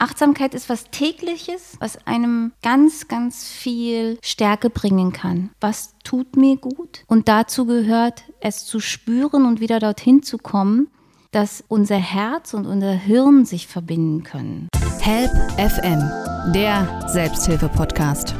[0.00, 5.50] Achtsamkeit ist was tägliches, was einem ganz, ganz viel Stärke bringen kann.
[5.60, 7.04] Was tut mir gut?
[7.06, 10.88] Und dazu gehört, es zu spüren und wieder dorthin zu kommen,
[11.32, 14.68] dass unser Herz und unser Hirn sich verbinden können.
[15.00, 18.34] Help FM, der Selbsthilfe-Podcast.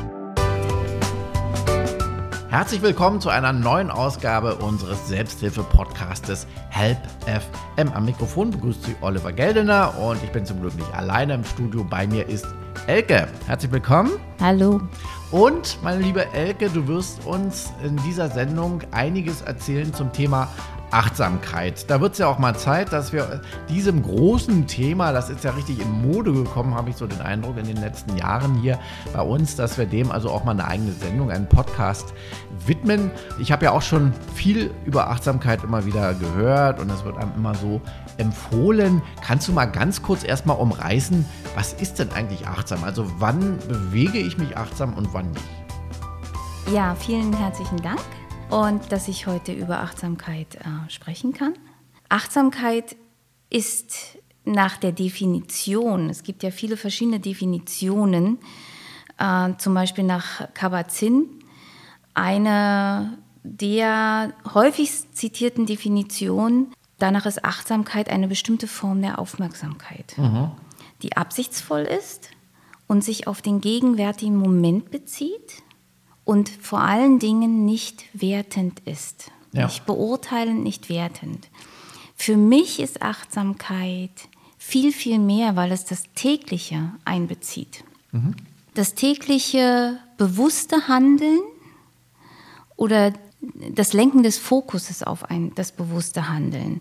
[2.51, 7.93] Herzlich willkommen zu einer neuen Ausgabe unseres Selbsthilfe-Podcastes Help FM.
[7.93, 11.85] Am Mikrofon begrüßt Sie Oliver Geldener und ich bin zum Glück nicht alleine im Studio.
[11.89, 12.49] Bei mir ist
[12.89, 13.29] Elke.
[13.47, 14.11] Herzlich willkommen.
[14.41, 14.81] Hallo.
[15.31, 20.49] Und meine liebe Elke, du wirst uns in dieser Sendung einiges erzählen zum Thema
[20.91, 21.89] Achtsamkeit.
[21.89, 25.53] Da wird es ja auch mal Zeit, dass wir diesem großen Thema, das ist ja
[25.53, 28.79] richtig in Mode gekommen, habe ich so den Eindruck in den letzten Jahren hier
[29.13, 32.13] bei uns, dass wir dem also auch mal eine eigene Sendung, einen Podcast
[32.67, 33.11] widmen.
[33.39, 37.33] Ich habe ja auch schon viel über Achtsamkeit immer wieder gehört und es wird einem
[37.37, 37.81] immer so
[38.17, 39.03] empfohlen.
[39.25, 42.85] Kannst du mal ganz kurz erstmal umreißen, was ist denn eigentlich achtsam?
[42.85, 45.45] Also wann bewege ich mich achtsam und wann nicht?
[46.73, 48.01] Ja, vielen herzlichen Dank
[48.51, 51.55] und dass ich heute über Achtsamkeit äh, sprechen kann.
[52.09, 52.97] Achtsamkeit
[53.49, 58.39] ist nach der Definition, es gibt ja viele verschiedene Definitionen,
[59.19, 61.27] äh, zum Beispiel nach Kabat-Zinn,
[62.15, 70.51] eine der häufigst zitierten Definitionen, danach ist Achtsamkeit eine bestimmte Form der Aufmerksamkeit, mhm.
[71.03, 72.31] die absichtsvoll ist
[72.87, 75.63] und sich auf den gegenwärtigen Moment bezieht
[76.31, 79.33] und vor allen Dingen nicht wertend ist.
[79.51, 79.65] Ja.
[79.65, 81.49] Nicht beurteilend, nicht wertend.
[82.15, 84.13] Für mich ist Achtsamkeit
[84.57, 87.83] viel, viel mehr, weil es das tägliche einbezieht.
[88.13, 88.37] Mhm.
[88.75, 91.41] Das tägliche bewusste Handeln
[92.77, 93.13] oder
[93.73, 96.81] das Lenken des Fokuses auf ein, das bewusste Handeln.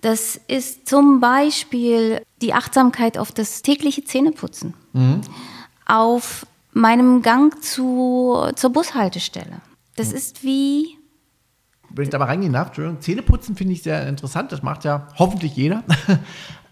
[0.00, 5.20] Das ist zum Beispiel die Achtsamkeit auf das tägliche Zähneputzen, mhm.
[5.86, 6.44] auf
[6.74, 9.60] meinem Gang zu, zur Bushaltestelle.
[9.96, 10.16] Das mhm.
[10.16, 10.98] ist wie.
[11.90, 14.50] Wenn ich da mal reingehen darf, Entschuldigung, Zähneputzen finde ich sehr interessant.
[14.52, 15.84] Das macht ja hoffentlich jeder.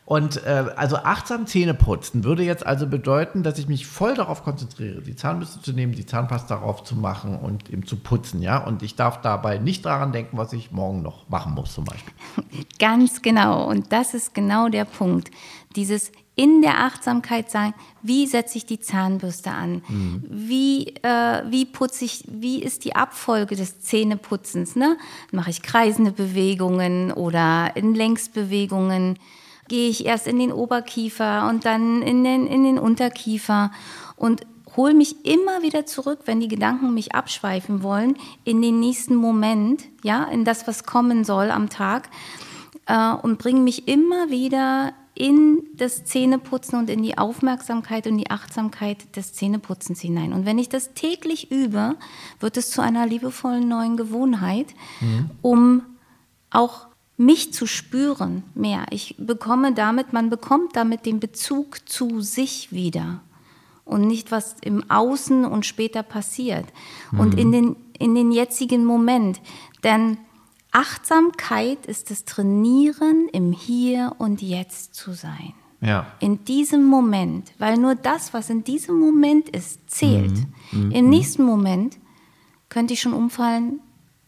[0.05, 4.43] Und äh, also achtsam Zähne putzen würde jetzt also bedeuten, dass ich mich voll darauf
[4.43, 8.59] konzentriere, die Zahnbürste zu nehmen, die Zahnpasta darauf zu machen und eben zu putzen, ja.
[8.59, 12.13] Und ich darf dabei nicht daran denken, was ich morgen noch machen muss, zum Beispiel.
[12.81, 13.67] Ganz genau.
[13.71, 15.31] Und das ist genau der Punkt.
[15.77, 20.25] Dieses in der Achtsamkeit sein, wie setze ich die Zahnbürste an, mhm.
[20.29, 24.97] wie, äh, wie putze ich, wie ist die Abfolge des Zähneputzens, ne?
[25.31, 29.19] Mache ich kreisende Bewegungen oder in Längsbewegungen,
[29.69, 33.71] gehe ich erst in den Oberkiefer und dann in den, in den Unterkiefer
[34.17, 39.15] und hole mich immer wieder zurück, wenn die Gedanken mich abschweifen wollen, in den nächsten
[39.15, 42.09] Moment, ja, in das, was kommen soll am Tag
[42.87, 48.29] äh, und bringe mich immer wieder in das Zähneputzen und in die Aufmerksamkeit und die
[48.29, 50.33] Achtsamkeit des Zähneputzens hinein.
[50.33, 51.95] Und wenn ich das täglich übe,
[52.41, 55.31] wird es zu einer liebevollen neuen Gewohnheit, mhm.
[55.41, 55.83] um
[56.51, 58.87] auch mich zu spüren mehr.
[58.91, 63.21] Ich bekomme damit, man bekommt damit den Bezug zu sich wieder
[63.85, 66.67] und nicht was im Außen und später passiert.
[67.13, 67.21] Mhm.
[67.21, 69.41] Und in den, in den jetzigen Moment.
[69.85, 70.19] Denn
[70.73, 75.53] Achtsamkeit ist das Trainieren, im Hier und Jetzt zu sein.
[75.83, 76.07] Ja.
[76.21, 80.33] In diesem Moment, weil nur das, was in diesem Moment ist, zählt.
[80.71, 80.87] Mhm.
[80.87, 80.91] Mhm.
[80.93, 81.99] Im nächsten Moment
[82.69, 83.81] könnte ich schon umfallen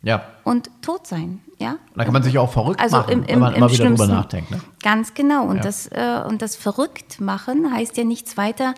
[0.03, 0.23] ja.
[0.43, 1.41] und tot sein.
[1.59, 1.79] Ja?
[1.95, 4.07] Da kann man sich auch verrückt also machen, im, im, wenn man immer wieder drüber
[4.07, 4.51] nachdenkt.
[4.51, 4.61] Ne?
[4.83, 5.47] Ganz genau.
[5.47, 5.63] Und, ja.
[5.63, 8.75] das, äh, und das verrückt machen heißt ja nichts weiter,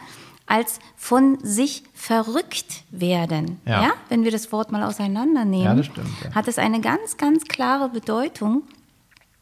[0.47, 3.61] als von sich verrückt werden.
[3.67, 3.83] Ja.
[3.83, 3.91] ja?
[4.09, 6.35] Wenn wir das Wort mal auseinandernehmen, ja, stimmt, ja.
[6.35, 8.63] hat es eine ganz, ganz klare Bedeutung.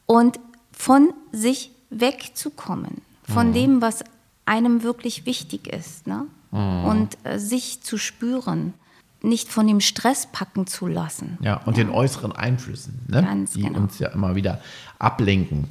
[0.06, 0.38] Und
[0.76, 3.54] von sich wegzukommen, von mhm.
[3.54, 4.04] dem, was
[4.44, 6.06] einem wirklich wichtig ist.
[6.06, 6.26] Ne?
[6.50, 6.84] Mhm.
[6.84, 8.74] Und äh, sich zu spüren,
[9.22, 11.38] nicht von dem Stress packen zu lassen.
[11.40, 13.46] Ja, und den äußeren Einflüssen, ne?
[13.54, 13.80] die genau.
[13.80, 14.60] uns ja immer wieder
[14.98, 15.70] ablenken.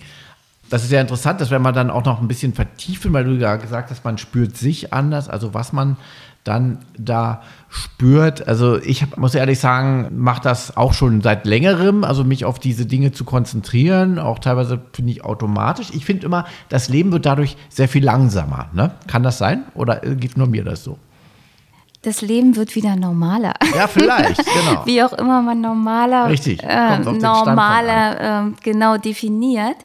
[0.74, 3.34] Das ist ja interessant, dass wenn man dann auch noch ein bisschen vertiefen, weil du
[3.34, 5.98] ja gesagt hast, man spürt sich anders, also was man
[6.44, 8.48] dann da spürt.
[8.48, 12.88] Also ich muss ehrlich sagen, mache das auch schon seit längerem, also mich auf diese
[12.88, 15.92] Dinge zu konzentrieren, auch teilweise finde ich automatisch.
[15.94, 18.70] Ich finde immer, das Leben wird dadurch sehr viel langsamer.
[18.74, 18.96] Ne?
[19.06, 20.98] Kann das sein oder geht nur mir das so?
[22.02, 23.54] Das Leben wird wieder normaler.
[23.76, 24.88] Ja, vielleicht, genau.
[24.88, 29.76] Wie auch immer man normaler, Richtig, äh, normaler äh, genau definiert.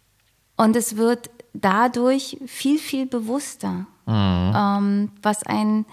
[0.58, 4.52] Und es wird dadurch viel, viel bewusster, mhm.
[4.55, 5.87] ähm, was einen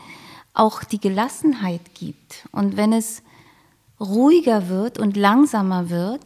[0.54, 2.48] auch die Gelassenheit gibt.
[2.52, 3.22] Und wenn es
[4.00, 6.22] ruhiger wird und langsamer wird,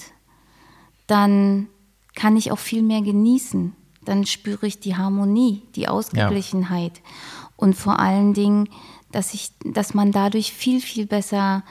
[1.06, 1.68] dann
[2.16, 3.76] kann ich auch viel mehr genießen.
[4.06, 6.98] dann spüre ich die Harmonie, die Ausgeglichenheit.
[6.98, 7.50] Ja.
[7.58, 8.70] Und vor allen Dingen,
[9.12, 11.64] dass, ich, dass man dadurch viel, viel besser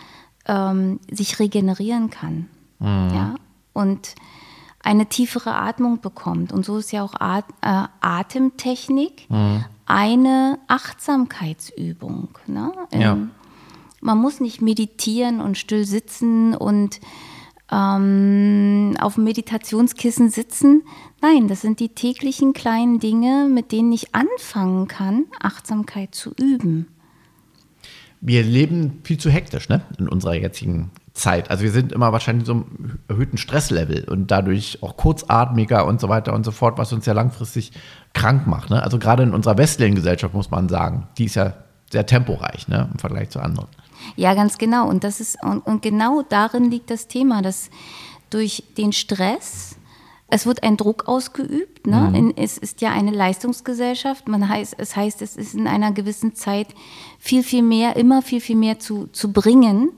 [0.46, 2.48] ähm, sich regenerieren kann.
[2.78, 3.10] Mhm.
[3.14, 3.34] Ja?
[3.72, 4.14] Und
[4.82, 6.52] eine tiefere Atmung bekommt.
[6.52, 9.64] Und so ist ja auch At äh, Atemtechnik mhm.
[9.86, 12.28] eine Achtsamkeitsübung.
[12.46, 12.72] Ne?
[12.92, 13.18] Ja.
[14.00, 17.00] Man muss nicht meditieren und still sitzen und
[17.70, 20.82] ähm, auf dem Meditationskissen sitzen.
[21.20, 26.86] Nein, das sind die täglichen kleinen Dinge, mit denen ich anfangen kann, Achtsamkeit zu üben.
[28.20, 29.82] Wir leben viel zu hektisch ne?
[29.98, 31.50] in unserer jetzigen Zeit.
[31.50, 36.08] Also wir sind immer wahrscheinlich so einem erhöhten Stresslevel und dadurch auch kurzatmiger und so
[36.08, 37.72] weiter und so fort, was uns ja langfristig
[38.14, 38.70] krank macht.
[38.70, 38.82] Ne?
[38.82, 41.54] Also gerade in unserer westlichen Gesellschaft muss man sagen, die ist ja
[41.90, 42.88] sehr temporeich ne?
[42.92, 43.68] im Vergleich zu anderen.
[44.16, 44.88] Ja, ganz genau.
[44.88, 47.70] Und das ist und, und genau darin liegt das Thema, dass
[48.30, 49.74] durch den Stress
[50.30, 51.86] es wird ein Druck ausgeübt.
[51.86, 52.12] Ne?
[52.12, 52.34] Mhm.
[52.36, 54.28] Es ist ja eine Leistungsgesellschaft.
[54.28, 56.68] Man heißt, es heißt, es ist in einer gewissen Zeit
[57.18, 59.90] viel, viel mehr, immer viel, viel mehr zu, zu bringen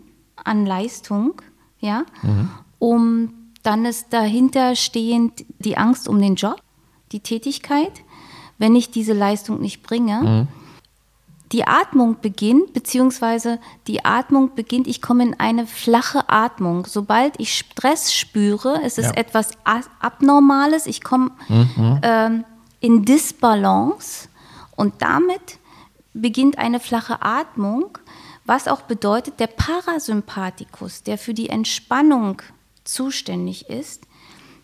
[0.44, 1.40] an Leistung,
[1.80, 2.50] ja, mhm.
[2.78, 6.62] um dann ist dahinter stehend die Angst um den Job,
[7.12, 7.92] die Tätigkeit.
[8.58, 10.48] Wenn ich diese Leistung nicht bringe, mhm.
[11.52, 16.86] die Atmung beginnt, beziehungsweise die Atmung beginnt, ich komme in eine flache Atmung.
[16.86, 19.16] Sobald ich Stress spüre, es ist ja.
[19.16, 22.00] etwas Abnormales, ich komme mhm.
[22.02, 22.44] ähm,
[22.80, 24.28] in Disbalance
[24.76, 25.58] und damit
[26.12, 27.98] beginnt eine flache Atmung
[28.50, 32.42] was auch bedeutet, der Parasympathikus, der für die Entspannung
[32.82, 34.08] zuständig ist,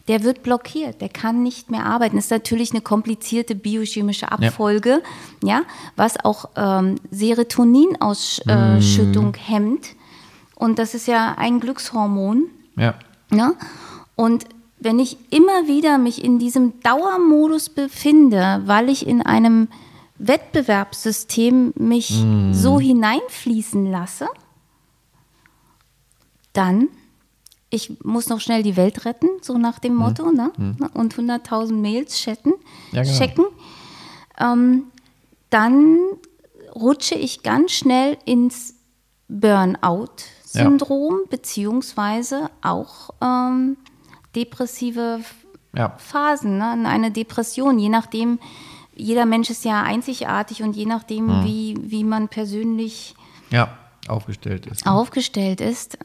[0.08, 2.16] der wird blockiert, der kann nicht mehr arbeiten.
[2.16, 5.04] Das ist natürlich eine komplizierte biochemische Abfolge,
[5.40, 5.62] ja, ja
[5.94, 9.34] was auch ähm, Serotoninausschüttung mm.
[9.34, 9.86] hemmt.
[10.56, 12.46] Und das ist ja ein Glückshormon.
[12.76, 12.94] Ja.
[13.32, 13.52] ja.
[14.16, 14.46] Und
[14.80, 19.68] wenn ich immer wieder mich in diesem Dauermodus befinde, weil ich in einem
[20.18, 22.52] Wettbewerbssystem mich mm.
[22.52, 24.28] so hineinfließen lasse,
[26.52, 26.88] dann,
[27.70, 30.34] ich muss noch schnell die Welt retten, so nach dem Motto, mm.
[30.34, 30.52] ne?
[30.56, 30.84] Mm.
[30.94, 32.52] und 100.000 Mails chatten,
[32.92, 33.18] ja, genau.
[33.18, 33.44] checken,
[34.38, 34.84] ähm,
[35.50, 35.98] dann
[36.74, 38.74] rutsche ich ganz schnell ins
[39.28, 41.28] Burnout-Syndrom, ja.
[41.30, 43.76] beziehungsweise auch ähm,
[44.34, 45.20] depressive
[45.74, 45.90] ja.
[45.98, 46.70] Phasen, ne?
[46.86, 48.38] eine Depression, je nachdem,
[48.96, 51.44] jeder Mensch ist ja einzigartig und je nachdem, hm.
[51.44, 53.14] wie, wie man persönlich
[53.50, 53.76] ja,
[54.08, 54.84] aufgestellt ist.
[54.84, 54.92] Ne?
[54.92, 55.98] Aufgestellt ist,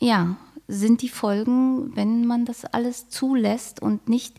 [0.00, 0.36] ja,
[0.68, 4.36] sind die Folgen, wenn man das alles zulässt und nicht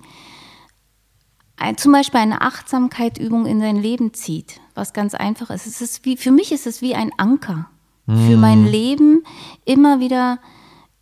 [1.57, 5.65] ein, zum Beispiel eine Achtsamkeitübung in sein Leben zieht, was ganz einfach ist.
[5.65, 7.69] Es ist wie, für mich ist es wie ein Anker
[8.06, 8.27] hm.
[8.27, 9.24] für mein Leben,
[9.65, 10.39] immer wieder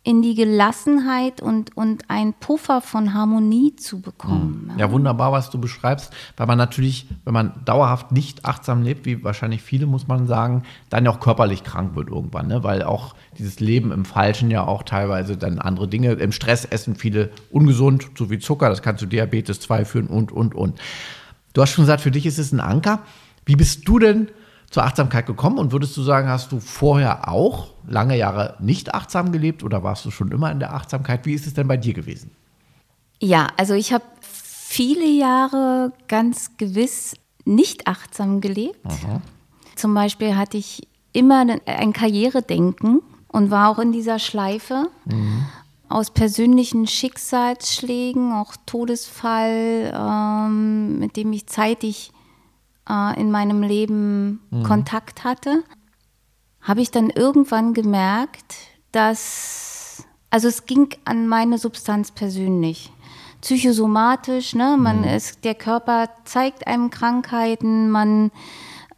[0.08, 4.70] in die Gelassenheit und, und ein Puffer von Harmonie zu bekommen.
[4.70, 4.86] Ja.
[4.86, 9.22] ja, wunderbar, was du beschreibst, weil man natürlich, wenn man dauerhaft nicht achtsam lebt, wie
[9.22, 12.64] wahrscheinlich viele, muss man sagen, dann ja auch körperlich krank wird irgendwann, ne?
[12.64, 16.96] weil auch dieses Leben im Falschen ja auch teilweise dann andere Dinge, im Stress essen
[16.96, 20.80] viele ungesund, so wie Zucker, das kann zu Diabetes 2 führen und, und, und.
[21.52, 23.00] Du hast schon gesagt, für dich ist es ein Anker.
[23.44, 24.28] Wie bist du denn
[24.70, 29.32] zur Achtsamkeit gekommen und würdest du sagen, hast du vorher auch lange Jahre nicht achtsam
[29.32, 31.24] gelebt oder warst du schon immer in der Achtsamkeit?
[31.24, 32.30] Wie ist es denn bei dir gewesen?
[33.20, 38.84] Ja, also ich habe viele Jahre ganz gewiss nicht achtsam gelebt.
[38.84, 39.22] Aha.
[39.74, 45.46] Zum Beispiel hatte ich immer ein Karrieredenken und war auch in dieser Schleife mhm.
[45.88, 52.12] aus persönlichen Schicksalsschlägen, auch Todesfall, ähm, mit dem ich zeitig
[52.88, 54.62] äh, in meinem Leben mhm.
[54.62, 55.62] Kontakt hatte,
[56.60, 58.54] habe ich dann irgendwann gemerkt,
[58.92, 62.92] dass, also es ging an meine Substanz persönlich.
[63.40, 64.76] Psychosomatisch, ne?
[64.78, 65.08] Man mhm.
[65.08, 68.32] ist, der Körper zeigt einem Krankheiten, man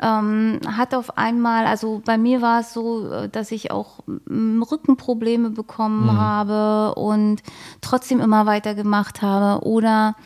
[0.00, 6.06] ähm, hat auf einmal, also bei mir war es so, dass ich auch Rückenprobleme bekommen
[6.06, 6.18] mhm.
[6.18, 7.42] habe und
[7.82, 10.16] trotzdem immer weitergemacht habe oder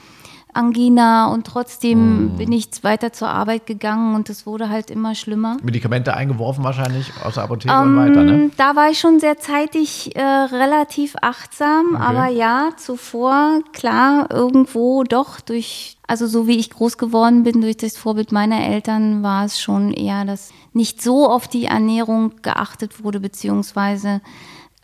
[0.54, 2.36] Angina und trotzdem mm.
[2.36, 5.56] bin ich weiter zur Arbeit gegangen und es wurde halt immer schlimmer.
[5.62, 8.32] Medikamente eingeworfen wahrscheinlich aus der Apotheke um, und weiter, ne?
[8.32, 12.02] Ähm, da war ich schon sehr zeitig äh, relativ achtsam, okay.
[12.02, 17.76] aber ja, zuvor, klar, irgendwo doch durch, also so wie ich groß geworden bin, durch
[17.76, 23.02] das Vorbild meiner Eltern, war es schon eher, dass nicht so auf die Ernährung geachtet
[23.02, 24.20] wurde, beziehungsweise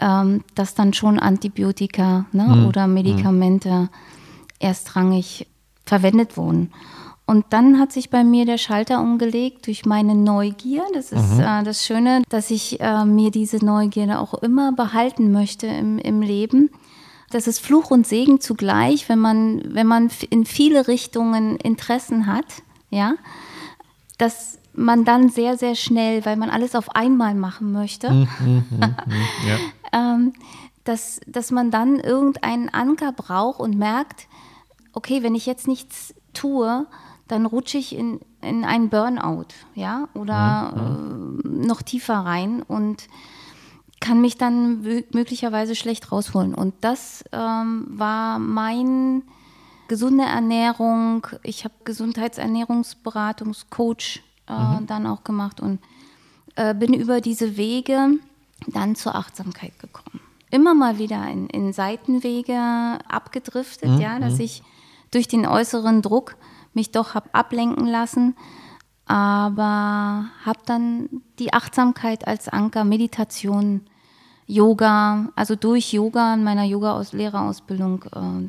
[0.01, 2.67] ähm, dass dann schon Antibiotika ne, mm.
[2.67, 3.89] oder Medikamente mm.
[4.59, 5.47] erstrangig
[5.91, 6.73] verwendet wurden.
[7.27, 10.83] Und dann hat sich bei mir der Schalter umgelegt durch meine Neugier.
[10.95, 11.41] Das ist mhm.
[11.41, 16.23] äh, das Schöne, dass ich äh, mir diese Neugierde auch immer behalten möchte im, im
[16.23, 16.71] Leben.
[17.31, 22.47] Das ist Fluch und Segen zugleich, wenn man, wenn man in viele Richtungen Interessen hat,
[22.91, 23.15] ja,
[24.19, 28.65] dass man dann sehr, sehr schnell, weil man alles auf einmal machen möchte, mm, mm,
[28.71, 28.83] mm,
[29.49, 29.57] ja.
[29.93, 30.33] ähm,
[30.85, 34.27] dass, dass man dann irgendeinen Anker braucht und merkt,
[34.93, 36.87] okay, wenn ich jetzt nichts tue,
[37.29, 43.07] dann rutsche ich in, in einen Burnout, ja, oder äh, noch tiefer rein und
[44.01, 44.83] kann mich dann
[45.13, 46.55] möglicherweise schlecht rausholen.
[46.55, 49.23] Und das ähm, war mein
[49.89, 51.27] gesunde Ernährung.
[51.43, 54.87] Ich habe Gesundheitsernährungsberatungscoach äh, mhm.
[54.87, 55.81] dann auch gemacht und
[56.57, 58.19] äh, bin über diese Wege
[58.67, 60.19] dann zur Achtsamkeit gekommen.
[60.51, 64.01] Immer mal wieder in, in Seitenwege abgedriftet, mhm.
[64.01, 64.41] ja, dass mhm.
[64.41, 64.65] ich
[65.11, 66.37] durch den äußeren Druck
[66.75, 68.37] mich doch habe ablenken lassen,
[69.07, 73.83] aber habe dann die Achtsamkeit als Anker, Meditation,
[74.47, 78.49] Yoga, also durch Yoga in meiner Yoga-Lehrerausbildung äh,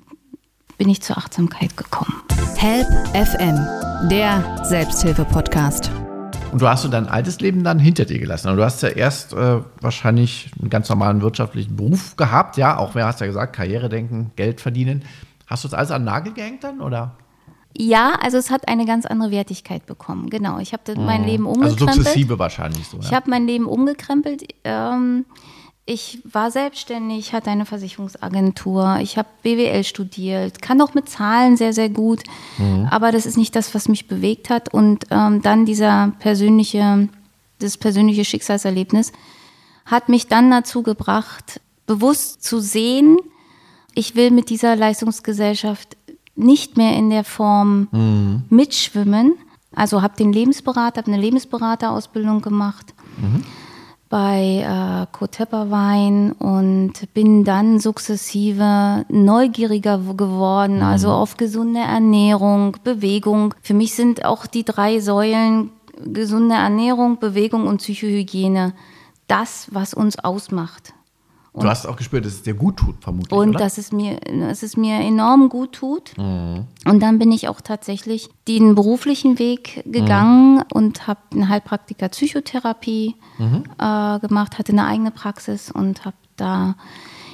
[0.78, 2.24] bin ich zur Achtsamkeit gekommen.
[2.58, 3.56] Help FM,
[4.10, 5.92] der Selbsthilfe-Podcast.
[6.52, 8.50] Und du hast du dein altes Leben dann hinter dir gelassen.
[8.50, 12.94] Also du hast ja erst äh, wahrscheinlich einen ganz normalen wirtschaftlichen Beruf gehabt, ja, auch
[12.94, 15.04] wer hast ja gesagt, Karriere denken, Geld verdienen.
[15.52, 17.18] Hast du das alles an den Nagel gehängt dann oder?
[17.78, 20.30] Ja, also es hat eine ganz andere Wertigkeit bekommen.
[20.30, 21.28] Genau, ich habe mein mhm.
[21.28, 21.82] Leben umgekrempelt.
[21.82, 22.98] Also sukzessive wahrscheinlich so.
[22.98, 23.04] Ja?
[23.04, 24.44] Ich habe mein Leben umgekrempelt.
[24.64, 25.26] Ähm,
[25.86, 31.74] ich war selbstständig, hatte eine Versicherungsagentur, ich habe BWL studiert, kann auch mit Zahlen sehr,
[31.74, 32.24] sehr gut,
[32.58, 32.88] mhm.
[32.90, 34.74] aber das ist nicht das, was mich bewegt hat.
[34.74, 37.10] Und ähm, dann dieser persönliche,
[37.60, 39.12] das persönliche Schicksalserlebnis
[39.86, 43.18] hat mich dann dazu gebracht, bewusst zu sehen,
[43.94, 45.98] ich will mit dieser Leistungsgesellschaft
[46.36, 48.44] nicht mehr in der Form mhm.
[48.50, 49.34] mitschwimmen.
[49.74, 53.44] Also habe den Lebensberater, habe eine Lebensberaterausbildung gemacht mhm.
[54.10, 60.84] bei äh, Kotepper Wein und bin dann sukzessive neugieriger geworden, mhm.
[60.84, 63.54] also auf gesunde Ernährung, Bewegung.
[63.62, 65.72] Für mich sind auch die drei Säulen
[66.04, 68.74] gesunde Ernährung, Bewegung und Psychohygiene
[69.28, 70.94] das, was uns ausmacht.
[71.54, 73.38] Und du hast auch gespürt, dass es dir gut tut, vermutlich.
[73.38, 73.60] Und oder?
[73.60, 76.18] dass es mir, dass es mir enorm gut tut.
[76.18, 76.66] Mhm.
[76.86, 80.64] Und dann bin ich auch tatsächlich den beruflichen Weg gegangen mhm.
[80.74, 83.64] und habe eine Heilpraktiker Psychotherapie mhm.
[83.78, 86.76] äh, gemacht, hatte eine eigene Praxis und habe da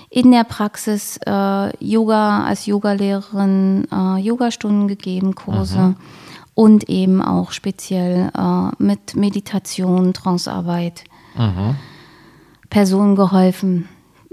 [0.10, 5.96] in der Praxis äh, Yoga als Yogalehrerin äh, Yogastunden gegeben, Kurse mhm.
[6.56, 11.04] und eben auch speziell äh, mit Meditation, Trancearbeit
[11.38, 11.76] mhm.
[12.72, 13.88] Personen geholfen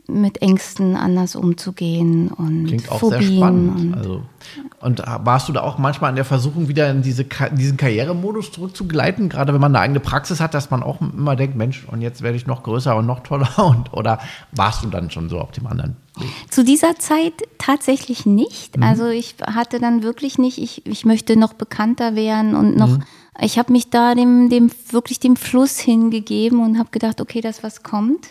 [0.06, 3.80] mit Ängsten anders umzugehen und Klingt auch Phobien sehr spannend.
[3.80, 4.22] Und, also,
[4.80, 9.30] und warst du da auch manchmal in der Versuchung, wieder in, diese, diesen Karrieremodus zurückzugleiten,
[9.30, 12.20] gerade wenn man eine eigene Praxis hat, dass man auch immer denkt, Mensch, und jetzt
[12.20, 14.18] werde ich noch größer und noch toller und oder
[14.52, 16.28] warst du dann schon so auf dem anderen Weg?
[16.50, 18.76] Zu dieser Zeit tatsächlich nicht.
[18.76, 18.82] Mhm.
[18.82, 22.88] Also ich hatte dann wirklich nicht, ich, ich möchte noch bekannter werden und noch.
[22.88, 23.02] Mhm.
[23.40, 27.64] Ich habe mich da dem, dem wirklich dem Fluss hingegeben und habe gedacht, okay, das
[27.64, 28.28] was kommt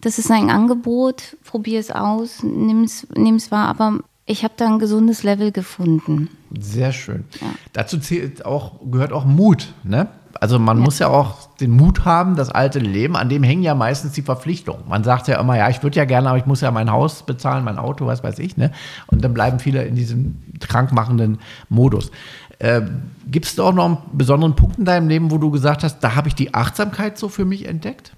[0.00, 4.78] das ist ein Angebot, probier es aus, nimm es wahr, aber ich habe da ein
[4.78, 6.28] gesundes Level gefunden.
[6.58, 7.24] Sehr schön.
[7.40, 7.48] Ja.
[7.72, 9.72] Dazu zählt auch, gehört auch Mut.
[9.84, 10.08] Ne?
[10.40, 10.84] Also man ja.
[10.84, 14.22] muss ja auch den Mut haben, das alte Leben, an dem hängen ja meistens die
[14.22, 14.82] Verpflichtungen.
[14.86, 17.22] Man sagt ja immer, ja, ich würde ja gerne, aber ich muss ja mein Haus
[17.22, 18.56] bezahlen, mein Auto, was weiß ich.
[18.56, 18.70] Ne?
[19.06, 21.38] Und dann bleiben viele in diesem krankmachenden
[21.70, 22.10] Modus.
[22.58, 22.82] Äh,
[23.26, 26.00] Gibt es da auch noch einen besonderen Punkt in deinem Leben, wo du gesagt hast,
[26.00, 28.12] da habe ich die Achtsamkeit so für mich entdeckt?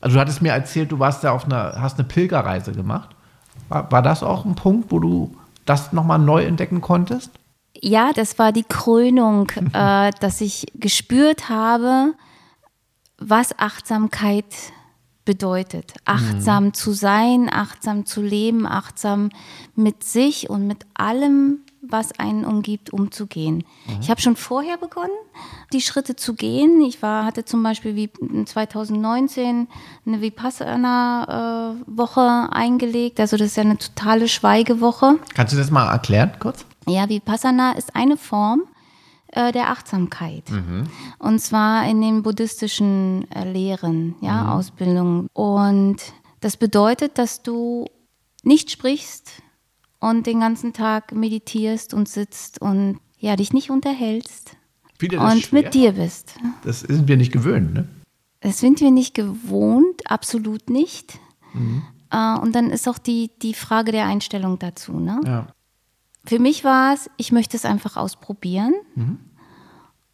[0.00, 3.10] Also du hattest mir erzählt, du warst da auf einer, hast eine Pilgerreise gemacht.
[3.68, 7.30] War, war das auch ein Punkt, wo du das nochmal neu entdecken konntest?
[7.80, 12.14] Ja, das war die Krönung, äh, dass ich gespürt habe,
[13.18, 14.44] was Achtsamkeit
[15.24, 15.92] bedeutet.
[16.06, 16.74] Achtsam mhm.
[16.74, 19.28] zu sein, achtsam zu leben, achtsam
[19.74, 21.58] mit sich und mit allem,
[21.90, 23.64] was einen umgibt, umzugehen.
[23.86, 24.00] Mhm.
[24.00, 25.16] Ich habe schon vorher begonnen,
[25.72, 26.82] die Schritte zu gehen.
[26.82, 28.10] Ich war, hatte zum Beispiel wie
[28.44, 29.68] 2019
[30.06, 33.20] eine Vipassana-Woche eingelegt.
[33.20, 35.18] Also das ist ja eine totale Schweigewoche.
[35.34, 36.64] Kannst du das mal erklären kurz?
[36.86, 38.62] Ja, Vipassana ist eine Form
[39.28, 40.50] äh, der Achtsamkeit.
[40.50, 40.84] Mhm.
[41.18, 44.48] Und zwar in den buddhistischen äh, Lehren, ja, mhm.
[44.50, 45.28] Ausbildungen.
[45.32, 45.96] Und
[46.40, 47.86] das bedeutet, dass du
[48.42, 49.42] nicht sprichst,
[50.00, 54.56] und den ganzen Tag meditierst und sitzt und ja, dich nicht unterhältst
[55.00, 55.62] und schwer?
[55.62, 56.34] mit dir bist.
[56.64, 57.88] Das sind wir nicht gewöhnt, ne?
[58.40, 61.18] Das sind wir nicht gewohnt, absolut nicht.
[61.54, 61.82] Mhm.
[62.10, 64.98] Äh, und dann ist auch die, die Frage der Einstellung dazu.
[64.98, 65.20] Ne?
[65.24, 65.46] Ja.
[66.24, 68.74] Für mich war es, ich möchte es einfach ausprobieren.
[68.94, 69.18] Mhm.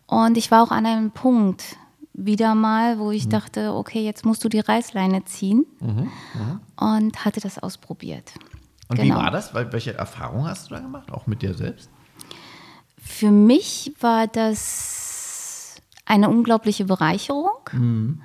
[0.06, 1.76] Und ich war auch an einem Punkt
[2.12, 3.30] wieder mal, wo ich mhm.
[3.30, 5.66] dachte, okay, jetzt musst du die Reißleine ziehen.
[5.80, 5.88] Mhm.
[5.88, 6.60] mhm.
[6.76, 8.32] Und hatte das ausprobiert.
[8.88, 9.14] Und Genau.
[9.14, 9.54] wie war das?
[9.54, 11.10] Wel- Welche Erfahrungen hast du da gemacht?
[11.12, 11.88] Auch mit dir selbst?
[12.98, 15.76] Für mich war das
[16.06, 18.20] eine unglaubliche Bereicherung.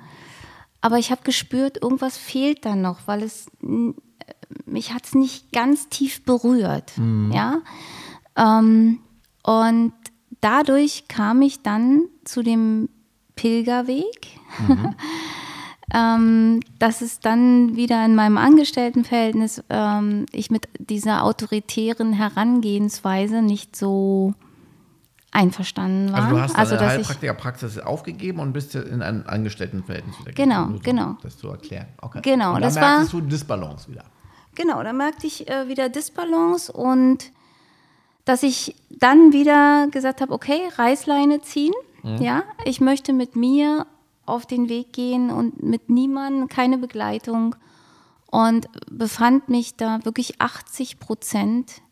[0.82, 3.94] Aber ich habe gespürt, irgendwas fehlt da noch, weil es n-
[4.66, 6.92] mich hat es nicht ganz tief berührt.
[7.30, 7.60] Ja?
[8.36, 9.00] Ähm,
[9.42, 9.92] und
[10.40, 12.88] dadurch kam ich dann zu dem
[13.36, 14.28] Pilgerweg.
[15.94, 23.76] ähm, dass es dann wieder in meinem Angestelltenverhältnis ähm, ich mit dieser autoritären Herangehensweise nicht
[23.76, 24.34] so
[25.32, 26.22] einverstanden war.
[26.24, 30.78] Also du hast also, deine Heilpraktikerpraxis aufgegeben und bist in ein Angestelltenverhältnis wieder Genau, so,
[30.82, 31.16] genau.
[31.22, 31.86] Das zu erklären.
[32.00, 32.20] Okay.
[32.22, 34.04] Genau, Und da das merktest war- du Disbalance wieder.
[34.56, 37.30] Genau, da merkte ich äh, wieder Disbalance und
[38.24, 41.72] dass ich dann wieder gesagt habe, okay, Reißleine ziehen.
[42.02, 43.86] Ja, ich möchte mit mir
[44.30, 47.56] auf den Weg gehen und mit niemandem, keine Begleitung
[48.30, 51.82] und befand mich da wirklich 80 Prozent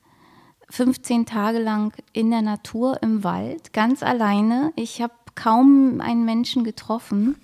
[0.71, 4.73] 15 Tage lang in der Natur im Wald, ganz alleine.
[4.77, 7.37] Ich habe kaum einen Menschen getroffen,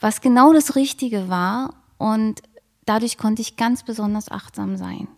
[0.00, 1.74] was genau das Richtige war.
[1.98, 2.42] Und
[2.86, 5.08] dadurch konnte ich ganz besonders achtsam sein.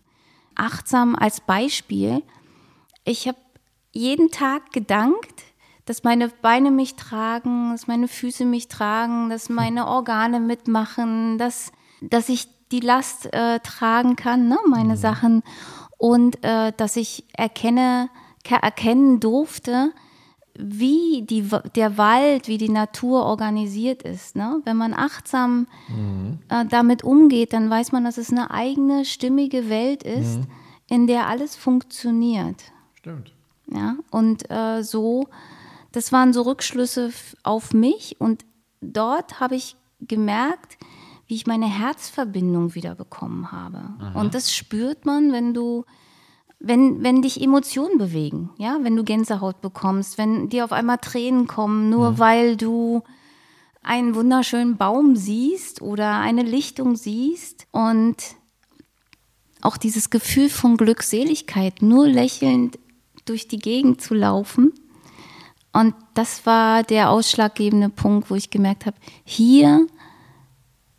[0.54, 2.22] Achtsam als Beispiel.
[3.04, 3.38] Ich habe
[3.92, 5.42] jeden Tag gedankt,
[5.86, 11.72] dass meine Beine mich tragen, dass meine Füße mich tragen, dass meine Organe mitmachen, dass,
[12.00, 15.42] dass ich die Last äh, tragen kann, ne, meine Sachen.
[15.98, 18.08] Und äh, dass ich erkenne,
[18.44, 19.92] ke- erkennen durfte,
[20.58, 24.36] wie die, der Wald, wie die Natur organisiert ist.
[24.36, 24.60] Ne?
[24.64, 25.66] Wenn man achtsam
[26.48, 30.40] äh, damit umgeht, dann weiß man, dass es eine eigene, stimmige Welt ist,
[30.88, 32.56] in der alles funktioniert.
[32.94, 33.32] Stimmt.
[33.72, 33.96] Ja?
[34.10, 35.28] Und äh, so,
[35.92, 38.44] das waren so Rückschlüsse auf mich und
[38.80, 40.78] dort habe ich gemerkt,
[41.26, 43.94] wie ich meine Herzverbindung wieder bekommen habe.
[44.18, 45.84] Und das spürt man, wenn du
[46.62, 51.46] wenn, wenn dich Emotionen bewegen, ja, wenn du Gänsehaut bekommst, wenn dir auf einmal Tränen
[51.46, 53.02] kommen, nur weil du
[53.82, 58.16] einen wunderschönen Baum siehst oder eine Lichtung siehst und
[59.62, 62.78] auch dieses Gefühl von Glückseligkeit, nur lächelnd
[63.24, 64.72] durch die Gegend zu laufen.
[65.72, 69.86] Und das war der ausschlaggebende Punkt, wo ich gemerkt habe, hier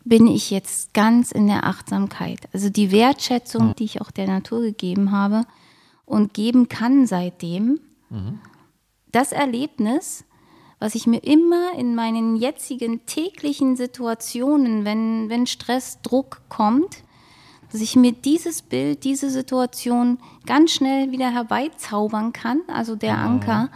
[0.04, 2.40] bin ich jetzt ganz in der Achtsamkeit.
[2.52, 5.44] Also die Wertschätzung, die ich auch der Natur gegeben habe
[6.04, 7.80] und geben kann seitdem,
[9.12, 10.24] das Erlebnis,
[10.78, 17.04] was ich mir immer in meinen jetzigen täglichen Situationen, wenn, wenn Stress, Druck kommt,
[17.70, 23.70] dass ich mir dieses Bild, diese Situation ganz schnell wieder herbeizaubern kann, also der Anker,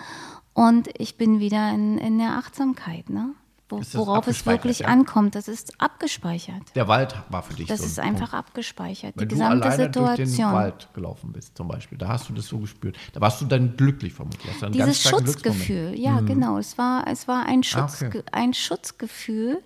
[0.57, 3.35] und ich bin wieder in, in der Achtsamkeit, ne?
[3.69, 4.87] Wo, worauf es wirklich ja?
[4.87, 5.35] ankommt.
[5.35, 6.63] Das ist abgespeichert.
[6.77, 8.47] Der Wald war für dich Das so ein ist einfach Punkt.
[8.47, 9.15] abgespeichert.
[9.17, 10.55] Wenn die du gesamte alleine durch den Situation.
[10.55, 12.97] Wald gelaufen bist, zum Beispiel, da hast du das so gespürt.
[13.13, 14.61] Da warst du dann glücklich vermutlich.
[14.61, 15.03] Ganz Dieses.
[15.03, 16.59] Schutzgefühl, ja, genau.
[16.59, 18.23] Es war, es war ein, Schutz, Ah, okay.
[18.31, 19.61] ein Schutzgefühl.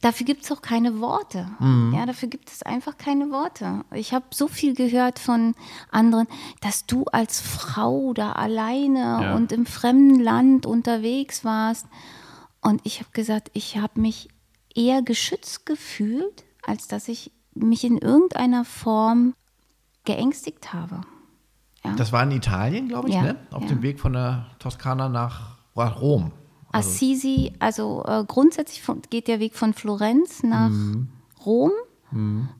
[0.00, 1.48] Dafür gibt es auch keine Worte.
[1.60, 1.94] Mhm.
[1.94, 3.84] Ja, dafür gibt es einfach keine Worte.
[3.94, 5.54] Ich habe so viel gehört von
[5.90, 6.26] anderen,
[6.60, 9.34] dass du als Frau da alleine Ja.
[9.36, 11.86] und im fremden Land unterwegs warst.
[12.60, 14.28] Und ich habe gesagt, ich habe mich
[14.74, 19.34] eher geschützt gefühlt, als dass ich mich in irgendeiner Form
[20.04, 21.02] geängstigt habe.
[21.84, 21.94] Ja.
[21.94, 23.36] Das war in Italien, glaube ich, Ja, ne?
[23.52, 26.32] Auf dem Weg von der Toskana nach Rom.
[26.72, 31.08] Also, Assisi, also äh, grundsätzlich von, geht der Weg von Florenz nach Mhm.
[31.44, 31.70] Rom.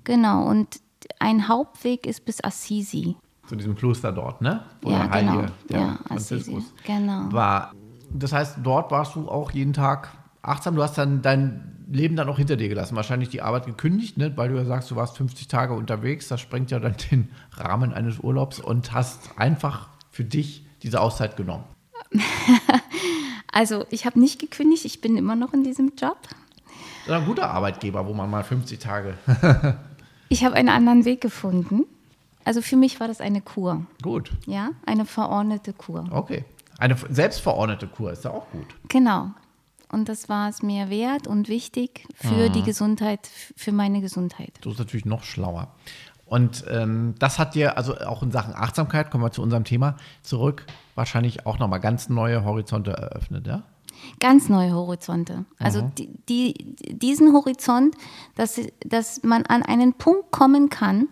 [0.04, 0.80] Genau, und
[1.18, 3.16] ein Hauptweg ist bis Assisi.
[3.46, 4.64] zu diesem Kloster dort, ne?
[4.82, 5.52] Wo Ja, der Heilige, genau.
[5.70, 7.32] der Ja, Assisi, genau.
[7.32, 7.72] war.
[8.10, 10.08] Das heißt, dort warst du auch jeden Tag
[10.42, 10.74] achtsam.
[10.76, 12.96] Du hast dann dein Leben dann auch hinter dir gelassen.
[12.96, 14.36] Wahrscheinlich die Arbeit gekündigt, ne?
[14.36, 16.26] weil du ja sagst, du warst 50 Tage unterwegs.
[16.28, 21.36] Das sprengt ja dann den Rahmen eines Urlaubs und hast einfach für dich diese Auszeit
[21.36, 21.64] genommen.
[23.56, 26.18] Also ich habe nicht gekündigt, ich bin immer noch in diesem Job.
[27.06, 29.14] Das ist ein guter Arbeitgeber, wo man mal 50 Tage.
[30.28, 31.84] Ich habe einen anderen Weg gefunden.
[32.44, 36.04] Also für mich war das eine Kur, gut, ja, eine verordnete Kur.
[36.10, 36.44] okay.
[36.78, 38.66] Eine selbstverordnete Kur ist ja auch gut.
[38.88, 39.30] Genau.
[39.92, 42.28] Und das war es mir wert und wichtig Mhm.
[42.28, 43.20] für die Gesundheit,
[43.56, 44.52] für meine Gesundheit.
[44.64, 45.68] So ist natürlich noch schlauer.
[46.26, 49.96] Und ähm, das hat dir also auch in Sachen Achtsamkeit, kommen wir zu unserem Thema
[50.22, 53.62] zurück, wahrscheinlich auch nochmal ganz neue Horizonte eröffnet, ja?
[54.20, 55.46] Ganz neue Horizonte.
[55.58, 57.96] Also die, die, diesen Horizont,
[58.34, 61.08] dass, dass man an einen Punkt kommen kann,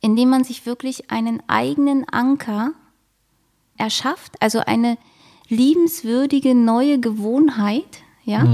[0.00, 2.72] in dem man sich wirklich einen eigenen Anker
[3.76, 4.96] erschafft, also eine
[5.48, 8.44] liebenswürdige neue Gewohnheit, ja,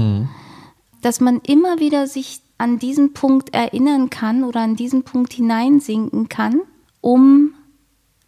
[1.01, 6.29] dass man immer wieder sich an diesen Punkt erinnern kann oder an diesen Punkt hineinsinken
[6.29, 6.61] kann
[7.01, 7.53] um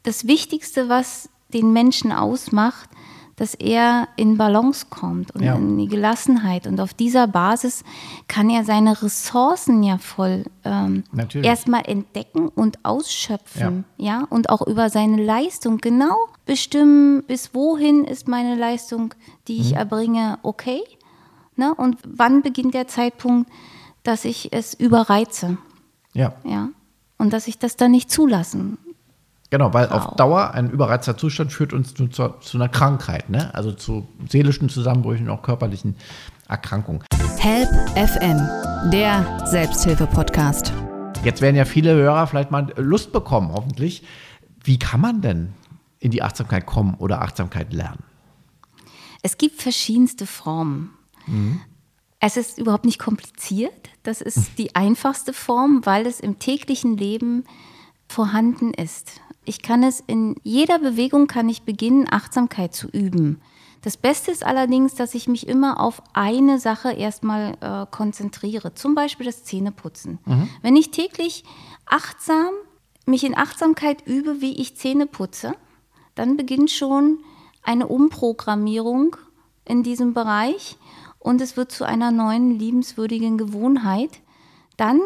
[0.03, 2.89] das Wichtigste, was den Menschen ausmacht,
[3.37, 5.55] dass er in Balance kommt und Ja.
[5.55, 6.67] in die Gelassenheit.
[6.67, 7.83] Und auf dieser Basis
[8.27, 11.03] kann er seine Ressourcen ja voll ähm,
[11.41, 13.85] erstmal entdecken und ausschöpfen.
[13.97, 14.25] Ja.
[14.29, 19.13] Und auch über seine Leistung genau bestimmen, bis wohin ist meine Leistung,
[19.47, 20.81] die ich erbringe, okay.
[21.55, 21.73] Ne?
[21.73, 23.49] Und wann beginnt der Zeitpunkt,
[24.07, 25.57] dass ich es überreize.
[26.13, 26.69] Ja, Ja.
[27.17, 28.77] Und dass ich das dann nicht zulassen
[29.55, 30.15] genau, weil auf.
[30.15, 33.53] Dauer ein überreizter Zustand führt uns zu, zu, zu einer Krankheit, ne?
[33.55, 35.95] also zu seelischen Zusammenbrüchen und auch körperlichen
[36.49, 37.03] Erkrankungen.
[37.37, 38.37] Help FM,
[38.91, 40.73] der Selbsthilfe-Podcast.
[41.23, 44.03] Jetzt werden ja viele Hörer vielleicht mal Lust bekommen, hoffentlich.
[44.63, 45.53] Wie kann man denn
[45.99, 48.03] in die Achtsamkeit kommen oder Achtsamkeit lernen?
[49.21, 50.91] Es gibt verschiedenste Formen.
[52.25, 53.91] Es ist überhaupt nicht kompliziert.
[54.01, 57.43] Das ist die einfachste Form, weil es im täglichen Leben
[58.07, 59.21] vorhanden ist.
[59.43, 63.41] Ich kann es in jeder Bewegung kann ich beginnen, Achtsamkeit zu üben.
[63.83, 68.73] Das Beste ist allerdings, dass ich mich immer auf eine Sache erstmal äh, konzentriere.
[68.73, 70.17] Zum Beispiel das Zähneputzen.
[70.63, 71.43] Wenn ich täglich
[71.85, 72.49] achtsam
[73.05, 75.53] mich in Achtsamkeit übe, wie ich Zähne putze,
[76.15, 77.19] dann beginnt schon
[77.61, 79.15] eine Umprogrammierung
[79.63, 80.79] in diesem Bereich
[81.25, 84.11] und es wird zu einer neuen liebenswürdigen Gewohnheit.
[84.77, 84.99] Dann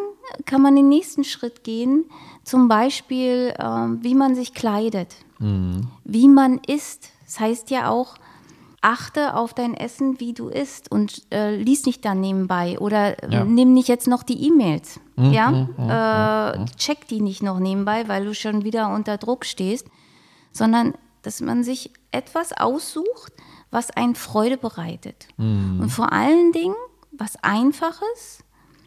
[0.45, 2.05] kann man den nächsten Schritt gehen,
[2.43, 5.15] zum Beispiel, ähm, wie man sich kleidet,
[6.03, 7.12] wie man isst.
[7.25, 8.15] Das heißt ja auch,
[8.82, 13.34] achte auf dein Essen, wie du isst und äh, lies nicht dann nebenbei oder äh,
[13.34, 13.45] Ja.
[13.45, 14.99] nimm nicht jetzt noch die E-Mails.
[15.17, 19.88] ja, äh, check die nicht noch nebenbei, weil du schon wieder unter Druck stehst,
[20.51, 23.34] sondern dass man sich etwas aussucht,
[23.71, 25.27] was einen Freude bereitet.
[25.82, 26.75] Und vor allen Dingen
[27.12, 28.43] was Einfaches,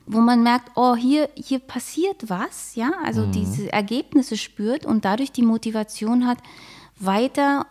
[0.07, 5.33] wo man merkt, oh, hier, hier passiert was, ja, also diese Ergebnisse spürt und dadurch
[5.33, 6.39] die Motivation hat,
[6.97, 7.67] weiter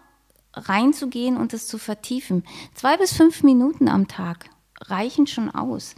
[0.53, 2.43] reinzugehen und es zu vertiefen.
[2.73, 4.49] Zwei bis fünf Minuten am Tag
[4.81, 5.95] reichen schon aus.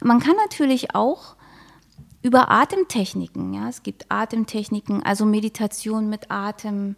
[0.00, 1.36] Man kann natürlich auch
[2.22, 6.96] über Atemtechniken, ja, es gibt Atemtechniken, also Meditation mit Atem.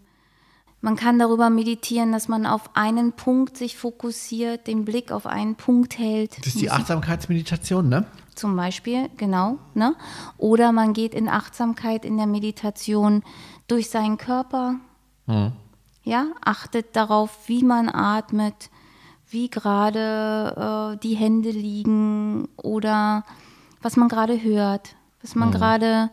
[0.85, 5.55] Man kann darüber meditieren, dass man auf einen Punkt sich fokussiert, den Blick auf einen
[5.55, 6.37] Punkt hält.
[6.37, 8.05] Das ist die Achtsamkeitsmeditation, ne?
[8.35, 9.57] Zum Beispiel, genau.
[9.73, 9.97] Ne?
[10.37, 13.23] Oder man geht in Achtsamkeit in der Meditation
[13.67, 14.75] durch seinen Körper.
[16.03, 18.69] Ja, achtet darauf, wie man atmet,
[19.31, 23.25] wie gerade äh, die Hände liegen oder
[23.81, 26.11] was man gerade hört, was man gerade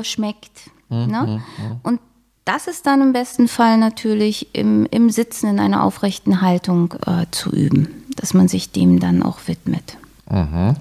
[0.00, 0.70] schmeckt.
[0.88, 1.42] Ne?
[1.82, 2.00] Und
[2.46, 7.26] das ist dann im besten Fall natürlich im, im Sitzen in einer aufrechten Haltung äh,
[7.32, 9.98] zu üben, dass man sich dem dann auch widmet.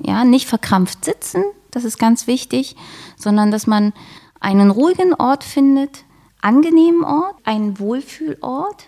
[0.06, 2.76] Ja, nicht verkrampft sitzen, das ist ganz wichtig,
[3.18, 3.94] sondern dass man
[4.40, 6.06] einen ruhigen Ort findet,
[6.40, 8.86] angenehmen Ort, einen Wohlfühlort,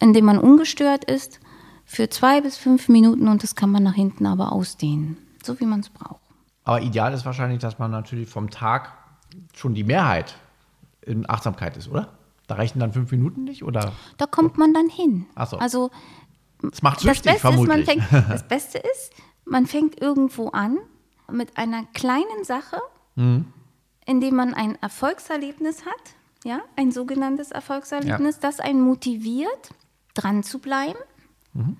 [0.00, 1.38] in dem man ungestört ist,
[1.84, 5.66] für zwei bis fünf Minuten und das kann man nach hinten aber ausdehnen, so wie
[5.66, 6.20] man es braucht.
[6.64, 8.92] Aber ideal ist wahrscheinlich, dass man natürlich vom Tag
[9.54, 10.34] schon die Mehrheit
[11.02, 12.18] in Achtsamkeit ist, oder?
[12.46, 13.92] Da reichen dann fünf Minuten nicht, oder?
[14.16, 15.26] Da kommt man dann hin.
[15.34, 15.58] Ach so.
[15.58, 15.90] Also
[16.62, 18.04] Das macht das süchtig, Beste, ist, man vermutlich.
[18.04, 19.12] fängt, das Beste ist,
[19.44, 20.78] man fängt irgendwo an
[21.30, 22.80] mit einer kleinen Sache,
[23.16, 23.46] Mhm.
[24.06, 29.70] indem man ein Erfolgserlebnis hat, ja, ein sogenanntes Erfolgserlebnis, das einen motiviert,
[30.14, 30.98] dran zu bleiben
[31.52, 31.76] Mhm.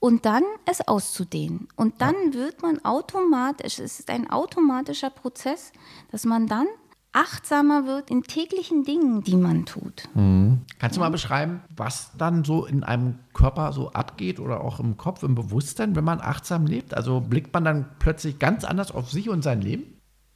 [0.00, 1.68] und dann es auszudehnen.
[1.76, 5.72] Und dann wird man automatisch, es ist ein automatischer Prozess,
[6.10, 6.66] dass man dann
[7.12, 10.08] achtsamer wird in täglichen Dingen, die man tut.
[10.14, 14.96] Kannst du mal beschreiben, was dann so in einem Körper so abgeht oder auch im
[14.96, 16.94] Kopf, im Bewusstsein, wenn man achtsam lebt?
[16.94, 19.84] Also blickt man dann plötzlich ganz anders auf sich und sein Leben,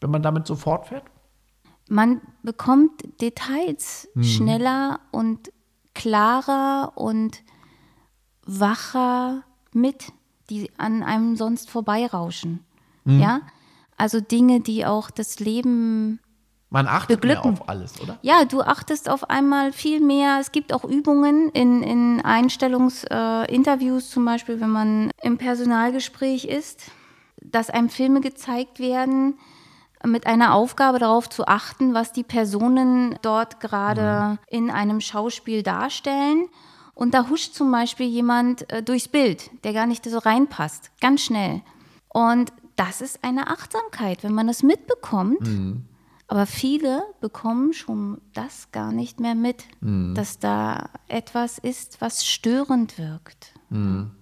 [0.00, 1.04] wenn man damit so fortfährt?
[1.88, 5.52] man bekommt Details schneller und
[5.94, 7.42] klarer und
[8.44, 10.12] wacher mit,
[10.50, 12.60] die an einem sonst vorbeirauschen.
[13.04, 13.42] Ja,
[13.96, 16.18] also Dinge, die auch das Leben
[16.68, 18.18] Man achtet mehr auf alles, oder?
[18.22, 20.38] ja, du achtest auf einmal viel mehr.
[20.40, 26.90] Es gibt auch Übungen in, in Einstellungsinterviews, äh, zum Beispiel, wenn man im Personalgespräch ist,
[27.40, 29.38] dass einem Filme gezeigt werden
[30.04, 36.48] mit einer Aufgabe darauf zu achten, was die Personen dort gerade in einem Schauspiel darstellen.
[36.94, 41.22] Und da huscht zum Beispiel jemand äh, durchs Bild, der gar nicht so reinpasst, ganz
[41.22, 41.62] schnell.
[42.08, 45.46] Und das ist eine Achtsamkeit, wenn man das mitbekommt.
[46.28, 52.98] Aber viele bekommen schon das gar nicht mehr mit, dass da etwas ist, was störend
[52.98, 53.52] wirkt.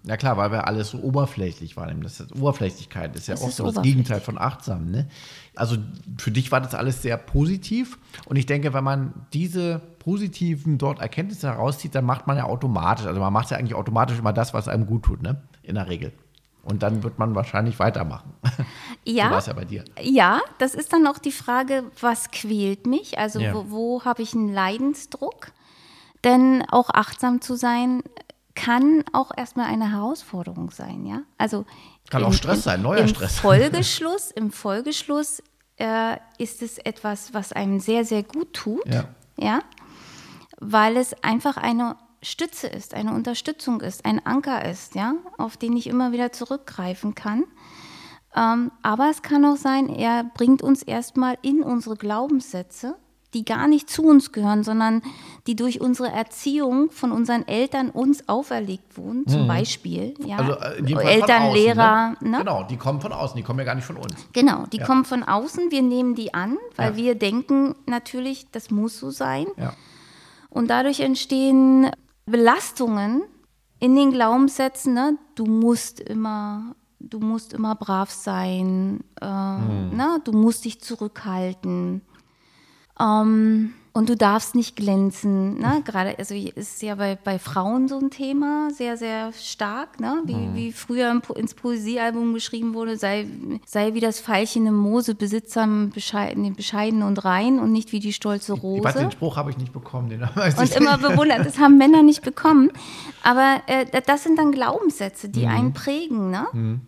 [0.05, 2.03] Ja klar, weil wir alles so oberflächlich wahrnehmen.
[2.03, 3.83] Das ist, Oberflächlichkeit ist ja Das auch ist so das.
[3.83, 4.91] Gegenteil von achtsam.
[4.91, 5.09] Ne?
[5.55, 5.77] Also
[6.19, 7.99] für dich war das alles sehr positiv.
[8.27, 13.07] Und ich denke, wenn man diese positiven dort Erkenntnisse herauszieht, dann macht man ja automatisch,
[13.07, 15.43] also man macht ja eigentlich automatisch immer das, was einem gut tut, ne?
[15.63, 16.13] In der Regel.
[16.65, 18.33] Und dann wird man wahrscheinlich weitermachen.
[19.07, 19.25] Ja.
[19.27, 19.85] So war es ja bei dir.
[20.01, 23.19] Ja, das ist dann auch die Frage, was quält mich?
[23.19, 23.53] Also Ja.
[23.53, 25.49] wo, wo habe ich einen Leidensdruck?
[26.25, 28.03] Denn auch achtsam zu sein
[28.55, 31.21] kann auch erstmal eine Herausforderung sein, ja?
[31.37, 31.67] Also
[32.09, 33.41] Kann auch Stress sein, neuer im Stress.
[33.41, 35.43] Folgeschluss, im Folgeschluss
[35.77, 39.05] äh, ist es etwas, was einem sehr, sehr gut tut, Ja.
[39.37, 39.61] ja?
[40.61, 45.77] Weil es einfach eine Stütze ist, eine Unterstützung ist, ein Anker ist, ja, auf den
[45.77, 47.45] ich immer wieder zurückgreifen kann.
[48.37, 52.97] Ähm, aber es kann auch sein, er bringt uns erstmal in unsere Glaubenssätze,
[53.33, 55.03] die gar nicht zu uns gehören, sondern
[55.49, 60.15] die durch unsere Erziehung von unseren Eltern uns auferlegt wurden, zum Beispiel.
[60.25, 62.11] Ja, Also äh, Eltern, außen, Lehrer.
[62.21, 62.31] Ne?
[62.31, 62.39] Ne?
[62.39, 64.15] Genau, die kommen von außen, die kommen ja gar nicht von uns.
[64.33, 64.87] Genau, die Ja.
[64.87, 66.97] kommen von außen, wir nehmen die an, weil Ja.
[66.97, 69.47] wir denken natürlich, das muss so sein.
[69.57, 69.75] Ja.
[70.49, 71.91] Und dadurch entstehen
[72.27, 73.23] Belastungen
[73.79, 75.19] in den Glaubenssätzen, ne?
[75.35, 80.21] du musst immer, du musst immer brav sein, äh, ne?
[80.25, 82.03] du musst dich zurückhalten.
[82.99, 85.61] Ähm, und du darfst nicht glänzen.
[85.61, 85.81] Ne?
[85.85, 90.21] Gerade, also ist ja bei, bei Frauen so ein Thema, sehr, sehr stark, ne?
[90.25, 93.29] wie, wie früher ins Poesiealbum geschrieben wurde, sei,
[93.65, 98.13] sei wie das Veilchen im Moose, besitzer bescheiden, bescheiden und rein und nicht wie die
[98.13, 98.79] stolze Rose.
[98.79, 100.11] Ich weiß, den Spruch habe ich nicht bekommen.
[100.11, 101.09] Den weiß Und ich immer nicht.
[101.09, 102.73] bewundert, das haben Männer nicht bekommen.
[103.23, 106.31] Aber äh, das sind dann Glaubenssätze, die einen prägen.
[106.33, 106.81] Ne?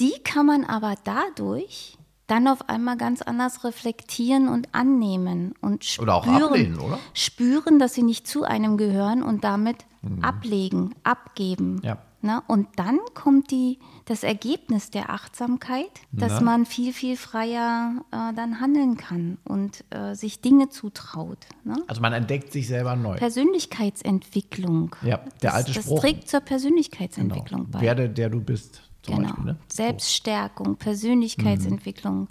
[0.00, 6.04] Die kann man aber dadurch dann auf einmal ganz anders reflektieren und annehmen und spüren,
[6.08, 6.98] Oder auch ablehnen, oder?
[7.14, 9.76] spüren, dass sie nicht zu einem gehören und damit
[10.20, 11.80] ablegen, abgeben.
[11.84, 11.98] Ja.
[12.24, 12.40] Ne?
[12.46, 16.40] Und dann kommt die, das Ergebnis der Achtsamkeit, dass Na?
[16.40, 21.38] man viel, viel freier äh, dann handeln kann und äh, sich Dinge zutraut.
[21.64, 21.76] Ne?
[21.88, 23.16] Also man entdeckt sich selber neu.
[23.16, 24.94] Persönlichkeitsentwicklung.
[25.02, 25.96] Ja, der alte das, Spruch.
[25.96, 26.48] Das trägt zur Genau.
[26.48, 27.80] Persönlichkeitsentwicklung bei.
[27.80, 29.28] Werde der du bist, zum genau.
[29.28, 29.44] Beispiel.
[29.44, 29.58] Ne?
[29.68, 32.28] Selbststärkung, Persönlichkeitsentwicklung.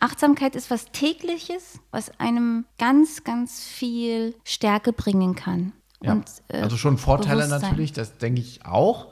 [0.00, 5.72] Achtsamkeit ist was Tägliches, was einem ganz, ganz viel Stärke bringen kann.
[6.02, 6.12] Ja.
[6.12, 9.08] Und, äh, also schon Vorteile natürlich, das denke ich auch.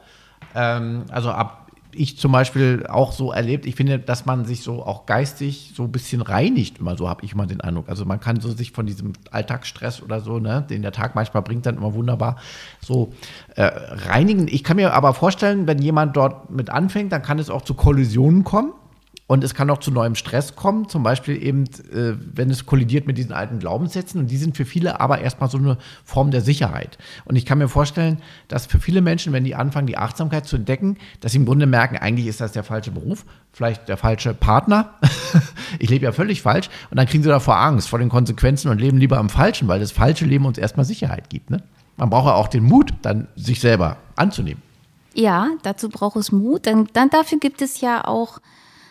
[0.54, 1.61] Ähm, also ab
[1.94, 5.84] ich zum Beispiel auch so erlebt, ich finde, dass man sich so auch geistig so
[5.84, 7.88] ein bisschen reinigt, immer so habe ich immer den Eindruck.
[7.88, 11.42] Also man kann so sich von diesem Alltagsstress oder so, ne, den der Tag manchmal
[11.42, 12.36] bringt, dann immer wunderbar
[12.80, 13.12] so
[13.56, 14.48] äh, reinigen.
[14.48, 17.74] Ich kann mir aber vorstellen, wenn jemand dort mit anfängt, dann kann es auch zu
[17.74, 18.72] Kollisionen kommen.
[19.28, 23.06] Und es kann auch zu neuem Stress kommen, zum Beispiel eben, äh, wenn es kollidiert
[23.06, 24.20] mit diesen alten Glaubenssätzen.
[24.20, 26.98] Und die sind für viele aber erstmal so eine Form der Sicherheit.
[27.24, 30.56] Und ich kann mir vorstellen, dass für viele Menschen, wenn die anfangen, die Achtsamkeit zu
[30.56, 34.34] entdecken, dass sie im Grunde merken, eigentlich ist das der falsche Beruf, vielleicht der falsche
[34.34, 34.94] Partner.
[35.78, 36.68] ich lebe ja völlig falsch.
[36.90, 39.80] Und dann kriegen sie davor Angst vor den Konsequenzen und leben lieber am Falschen, weil
[39.80, 41.48] das falsche Leben uns erstmal Sicherheit gibt.
[41.48, 41.62] Ne?
[41.96, 44.62] Man braucht ja auch den Mut, dann sich selber anzunehmen.
[45.14, 46.66] Ja, dazu braucht es Mut.
[46.66, 48.40] Dann, dann dafür gibt es ja auch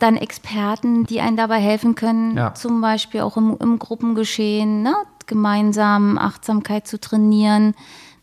[0.02, 2.54] dann Experten, die einen dabei helfen können, Ja.
[2.54, 4.96] zum Beispiel auch im, im Gruppengeschehen, ne?
[5.28, 7.74] gemeinsam Achtsamkeit zu trainieren,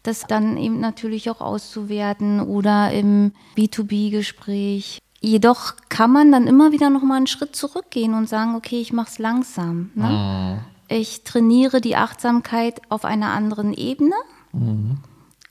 [0.03, 4.99] das dann eben natürlich auch auszuwerten oder im B2B-Gespräch.
[5.21, 8.93] Jedoch kann man dann immer wieder noch mal einen Schritt zurückgehen und sagen, okay, ich
[8.93, 9.91] mache es langsam.
[9.95, 10.63] Ne?
[10.89, 14.15] Ich trainiere die Achtsamkeit auf einer anderen Ebene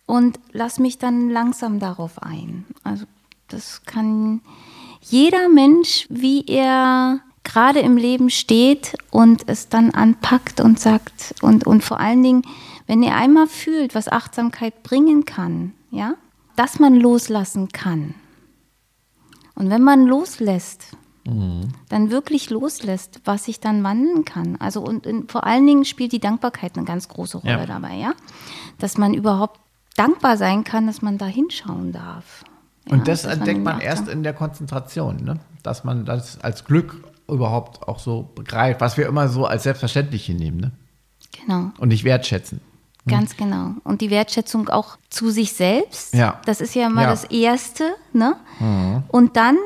[0.05, 2.65] und lass mich dann langsam darauf ein.
[2.83, 3.05] Also
[3.49, 4.41] das kann
[5.09, 11.65] jeder Mensch, wie er gerade im Leben steht und es dann anpackt und sagt und,
[11.65, 12.41] und vor allen Dingen,
[12.87, 16.15] wenn er einmal fühlt, was Achtsamkeit bringen kann, ja,
[16.55, 18.15] dass man loslassen kann.
[19.55, 20.95] Und wenn man loslässt,
[21.89, 24.55] dann wirklich loslässt, was sich dann wandeln kann.
[24.61, 27.65] Also und, und vor allen Dingen spielt die Dankbarkeit eine ganz große Rolle Ja.
[27.65, 28.13] dabei, ja,
[28.79, 29.59] dass man überhaupt
[29.97, 32.45] dankbar sein kann, dass man da hinschauen darf.
[32.87, 35.39] Ja, Und das dass entdeckt man die erst in der Konzentration, ne?
[35.63, 40.25] dass man das als Glück überhaupt auch so begreift, was wir immer so als selbstverständlich
[40.25, 40.71] hinnehmen ne?
[41.45, 42.61] Genau, und nicht wertschätzen.
[43.07, 43.71] ganz genau.
[43.83, 46.41] Und die Wertschätzung auch zu sich selbst, Ja.
[46.45, 47.07] das ist ja mal Ja.
[47.07, 47.11] Mhm.
[47.11, 48.35] das Erste, ne?
[49.09, 49.57] Und dann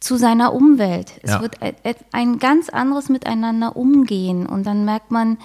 [0.00, 1.12] zu seiner Umwelt.
[1.22, 1.40] Es Ja.
[1.40, 5.38] wird e- e- ein ganz anderes Miteinander umgehen und dann merkt man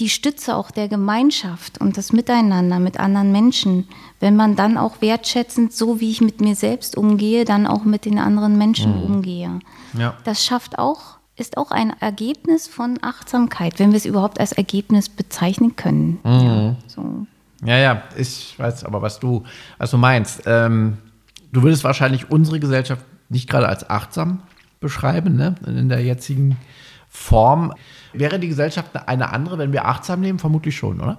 [0.00, 3.86] die Stütze auch der Gemeinschaft und das Miteinander mit anderen Menschen,
[4.18, 8.06] wenn man dann auch wertschätzend, so wie ich mit mir selbst umgehe, dann auch mit
[8.06, 9.60] den anderen Menschen umgehe.
[9.96, 10.14] Ja.
[10.24, 15.10] Das schafft auch, ist auch ein Ergebnis von Achtsamkeit, wenn wir es überhaupt als Ergebnis
[15.10, 16.18] bezeichnen können.
[16.24, 17.26] Ja, so.
[17.62, 19.44] Ja, ja, ich weiß aber, was du,
[19.76, 20.42] was du meinst.
[20.46, 20.96] Ähm,
[21.52, 24.42] du würdest wahrscheinlich unsere Gesellschaft nicht gerade als achtsam
[24.80, 25.56] beschreiben, ne?
[25.66, 26.56] in der jetzigen
[27.10, 27.74] Form.
[28.12, 30.38] Wäre die Gesellschaft eine andere, wenn wir achtsam leben?
[30.38, 31.18] Vermutlich schon, oder?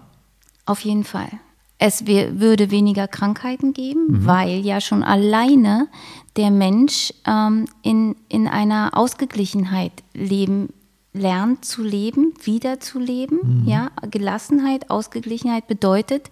[0.65, 1.30] Auf jeden Fall.
[1.77, 4.25] Es würde weniger Krankheiten geben, mhm.
[4.25, 5.88] weil ja schon alleine
[6.38, 10.69] der Mensch ähm, in, in einer Ausgeglichenheit leben
[11.13, 13.63] lernt zu leben, wieder zu leben.
[13.63, 13.67] Mhm.
[13.67, 16.30] Ja, Gelassenheit, Ausgeglichenheit bedeutet,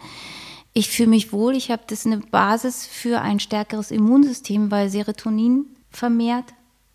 [0.73, 5.65] ich fühle mich wohl, ich habe das eine Basis für ein stärkeres Immunsystem, weil Serotonin
[5.89, 6.45] vermehrt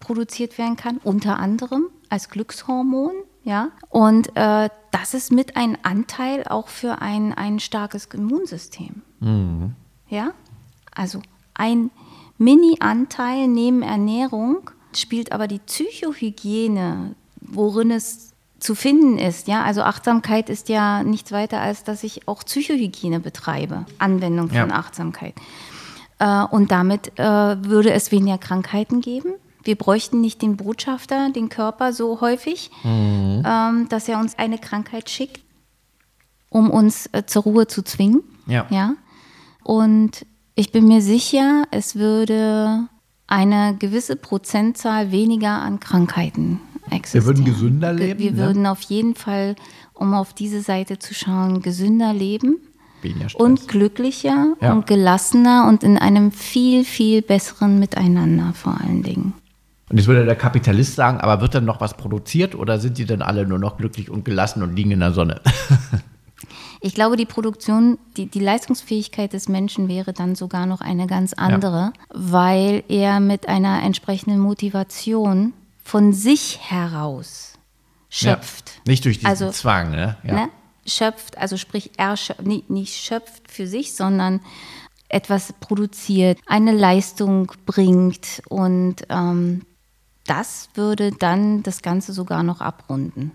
[0.05, 3.13] produziert werden kann, unter anderem als Glückshormon.
[3.43, 9.03] Ja, und äh, das ist mit ein Anteil auch für ein, ein starkes Immunsystem.
[9.21, 9.75] Mhm.
[10.09, 10.31] Ja,
[10.95, 11.21] also
[11.53, 11.91] ein
[12.39, 19.47] Mini-Anteil neben Ernährung spielt aber die Psychohygiene, worin es zu finden ist.
[19.47, 24.57] Ja, also Achtsamkeit ist ja nichts weiter als, dass ich auch Psychohygiene betreibe, Anwendung von
[24.57, 24.71] ja.
[24.71, 25.35] Achtsamkeit.
[26.19, 29.35] Äh, und damit äh, würde es weniger Krankheiten geben.
[29.65, 33.43] Wir bräuchten nicht den Botschafter, den Körper so häufig, mhm.
[33.47, 35.41] ähm, dass er uns eine Krankheit schickt,
[36.51, 38.23] um uns äh, zur Ruhe zu zwingen.
[38.47, 38.67] Ja.
[38.71, 38.95] ja.
[39.63, 42.89] Und ich bin mir sicher, es würde
[43.27, 47.25] eine gewisse Prozentzahl weniger an Krankheiten existieren.
[47.25, 48.21] Wir würden gesünder leben.
[48.21, 48.39] Wir, ne?
[48.39, 49.57] würden auf jeden Fall,
[49.95, 52.59] um auf diese Seite zu schauen, gesünder leben.
[53.35, 54.73] Und glücklicher ja.
[54.73, 59.35] und gelassener und in einem viel, viel besseren Miteinander vor allen Dingen.
[59.95, 63.05] Und jetzt würde der Kapitalist sagen, aber wird dann noch was produziert oder sind die
[63.05, 65.41] denn alle nur noch glücklich und gelassen und liegen in der Sonne?
[66.81, 71.33] Ich glaube, die Produktion, die, die Leistungsfähigkeit des Menschen wäre dann sogar noch eine ganz
[71.33, 71.93] andere, ja.
[72.11, 77.55] weil er mit einer entsprechenden Motivation von sich heraus
[78.11, 78.73] schöpft.
[78.75, 80.19] Ja, nicht durch diesen also, Zwang, ne?
[80.25, 80.35] Ja.
[80.35, 80.49] ne?
[80.87, 84.41] Schöpft, also sprich, er schöpft, nicht, nicht schöpft für sich, sondern
[85.09, 89.63] etwas produziert, eine Leistung bringt und ähm,
[90.27, 93.33] das würde dann das Ganze sogar noch abrunden.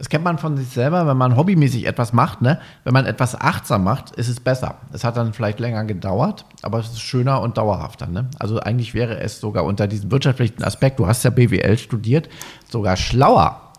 [0.00, 2.58] Das kennt man von sich selber, wenn man hobbymäßig etwas macht, ne?
[2.84, 4.76] wenn man etwas achtsam macht, ist es besser.
[4.94, 8.06] Es hat dann vielleicht länger gedauert, aber es ist schöner und dauerhafter.
[8.06, 8.30] Ne?
[8.38, 12.30] Also eigentlich wäre es sogar unter diesem wirtschaftlichen Aspekt, du hast ja BWL studiert,
[12.70, 13.74] sogar schlauer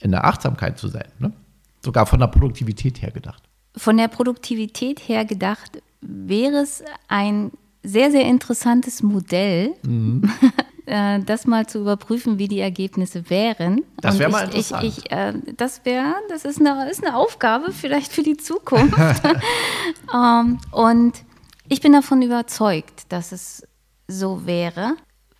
[0.00, 1.06] in der Achtsamkeit zu sein.
[1.18, 1.32] Ne?
[1.82, 3.42] Sogar von der Produktivität her gedacht.
[3.74, 10.30] Von der Produktivität her gedacht wäre es ein sehr, sehr interessantes Modell, mhm.
[10.86, 13.82] Äh, das mal zu überprüfen, wie die Ergebnisse wären.
[13.96, 14.84] Das wäre mal interessant.
[14.84, 19.22] Ich, ich, äh, das wäre, das ist eine, ist eine Aufgabe vielleicht für die Zukunft.
[20.14, 21.12] ähm, und
[21.68, 23.66] ich bin davon überzeugt, dass es
[24.08, 24.96] so wäre,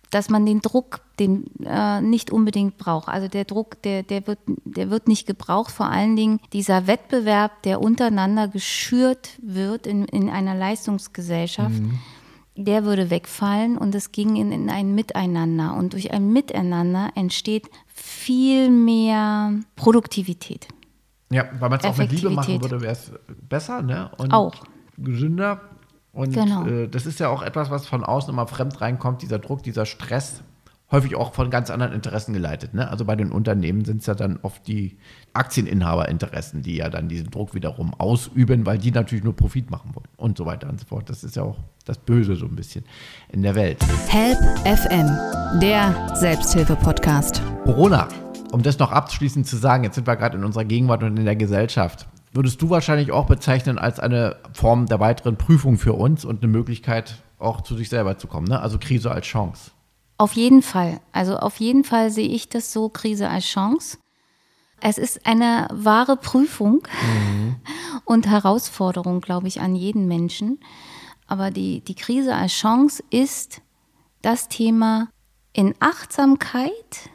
[0.09, 3.07] dass man den Druck den, äh, nicht unbedingt braucht.
[3.07, 5.71] Also der Druck, der, der, wird, der wird nicht gebraucht.
[5.71, 11.79] Vor allen Dingen dieser Wettbewerb, der untereinander geschürt wird in, in einer Leistungsgesellschaft.
[11.81, 11.99] Mhm
[12.55, 15.75] der würde wegfallen und es ging in, in ein Miteinander.
[15.75, 20.67] Und durch ein Miteinander entsteht viel mehr Produktivität.
[21.31, 24.11] Ja, weil man es auch mit Liebe machen würde, wäre es besser, ne?
[24.17, 24.63] Und auch.
[24.97, 25.61] gesünder.
[26.13, 26.65] Und genau.
[26.65, 29.85] äh, das ist ja auch etwas, was von außen immer fremd reinkommt, dieser Druck, dieser
[29.85, 30.43] Stress,
[30.95, 32.73] häufig auch von ganz anderen Interessen geleitet.
[32.73, 32.89] Ne?
[32.89, 34.97] Also bei den Unternehmen sind es ja dann oft die
[35.33, 40.07] Aktieninhaberinteressen, die ja dann diesen Druck wiederum ausüben, weil die natürlich nur Profit machen wollen
[40.15, 41.09] und so weiter und so fort.
[41.09, 42.85] Das ist ja auch das Böse so ein bisschen
[43.29, 43.77] in der Welt.
[44.07, 47.41] Help FM, der Selbsthilfe-Podcast.
[47.65, 48.07] Corona,
[48.53, 51.25] um das noch abschließend zu sagen, jetzt sind wir gerade in unserer Gegenwart und in
[51.25, 52.07] der Gesellschaft.
[52.31, 56.51] Würdest du wahrscheinlich auch bezeichnen als eine Form der weiteren Prüfung für uns und eine
[56.51, 58.47] Möglichkeit, auch zu sich selber zu kommen?
[58.47, 58.61] Ne?
[58.61, 59.71] Also Krise als Chance.
[60.17, 61.01] Auf jeden Fall.
[61.11, 63.97] Also auf jeden Fall sehe ich das so, Krise als Chance.
[64.79, 67.55] Es ist eine wahre Prüfung mhm.
[68.05, 70.59] und Herausforderung, glaube ich, an jeden Menschen.
[71.27, 73.61] Aber die, die Krise als Chance ist
[74.21, 75.09] das Thema
[75.53, 77.09] in Achtsamkeit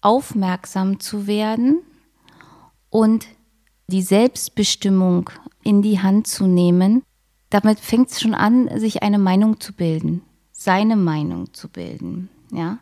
[0.00, 1.82] aufmerksam zu werden
[2.90, 3.26] und
[3.88, 5.30] die Selbstbestimmung
[5.62, 7.02] in die Hand zu nehmen.
[7.50, 10.22] Damit fängt es schon an, sich eine Meinung zu bilden
[10.66, 12.78] seine Meinung zu bilden, ja,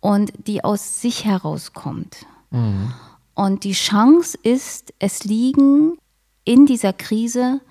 [0.00, 2.26] und die aus sich herauskommt.
[2.50, 2.92] Mhm.
[3.34, 5.96] Und die Chance ist, es liegen
[6.44, 7.62] in dieser Krise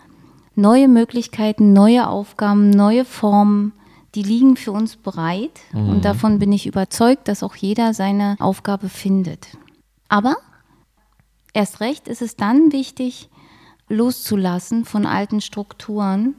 [0.56, 3.74] neue Möglichkeiten, neue Aufgaben, neue Formen,
[4.16, 5.60] die liegen für uns bereit.
[5.74, 5.90] Mhm.
[5.90, 9.50] Und davon bin ich überzeugt, dass auch jeder seine Aufgabe findet.
[10.10, 10.38] Aber
[11.54, 13.30] erst recht ist es dann wichtig,
[13.90, 16.34] loszulassen von alten Strukturen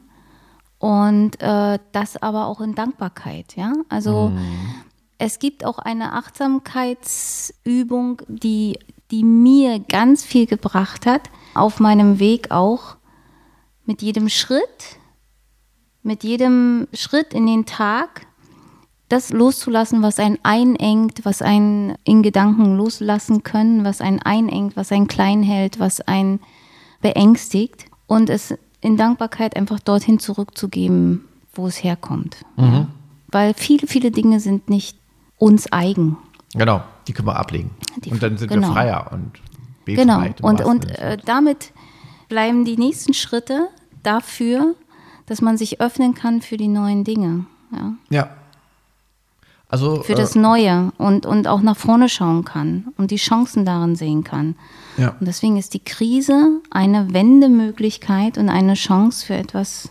[0.79, 3.73] und äh, das aber auch in Dankbarkeit, ja.
[3.89, 4.75] Also mhm.
[5.17, 8.77] es gibt auch eine Achtsamkeitsübung, die,
[9.11, 12.97] die mir ganz viel gebracht hat, auf meinem Weg auch
[13.85, 14.97] mit jedem Schritt,
[16.03, 18.27] mit jedem Schritt in den Tag,
[19.09, 24.91] das loszulassen, was einen einengt, was einen in Gedanken loslassen können, was einen einengt, was
[24.91, 26.41] einen klein hält, was einen
[27.01, 32.37] beängstigt und es in Dankbarkeit einfach dorthin zurückzugeben, wo es herkommt.
[32.55, 32.87] Mhm.
[33.29, 34.97] Weil viele, viele Dinge sind nicht
[35.37, 36.17] uns eigen.
[36.53, 37.71] Genau, die können wir ablegen.
[37.97, 38.69] Die- und dann sind genau.
[38.69, 39.31] wir freier und
[39.85, 40.37] befreit.
[40.37, 40.47] Genau.
[40.47, 41.73] Und, und äh, damit
[42.29, 43.67] bleiben die nächsten Schritte
[44.03, 44.75] dafür,
[45.25, 47.45] dass man sich öffnen kann für die neuen Dinge.
[47.71, 47.93] Ja?
[48.09, 48.29] ja.
[49.69, 53.65] Also, Für das äh, Neue und, und auch nach vorne schauen kann und die Chancen
[53.65, 54.55] darin sehen kann.
[54.97, 55.15] Ja.
[55.19, 59.89] Und deswegen ist die Krise eine Wendemöglichkeit und eine Chance für etwas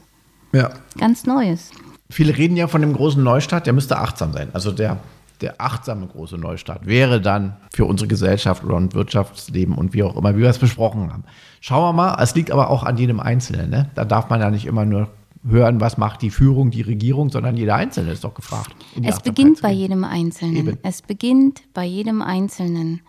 [0.52, 0.70] ja.
[0.98, 1.70] ganz Neues.
[2.10, 4.48] Viele reden ja von dem großen Neustart, der müsste achtsam sein.
[4.52, 4.98] Also der,
[5.40, 10.16] der achtsame große Neustart wäre dann für unsere Gesellschaft oder und Wirtschaftsleben und wie auch
[10.16, 11.24] immer, wie wir es besprochen haben.
[11.60, 13.70] Schauen wir mal, es liegt aber auch an jedem Einzelnen.
[13.70, 13.90] Ne?
[13.94, 15.08] Da darf man ja nicht immer nur
[15.48, 18.74] hören, was macht die Führung, die Regierung, sondern jeder Einzelne ist doch gefragt.
[19.02, 20.56] Es beginnt bei jedem Einzelnen.
[20.56, 20.78] Eben.
[20.82, 23.00] Es beginnt bei jedem Einzelnen.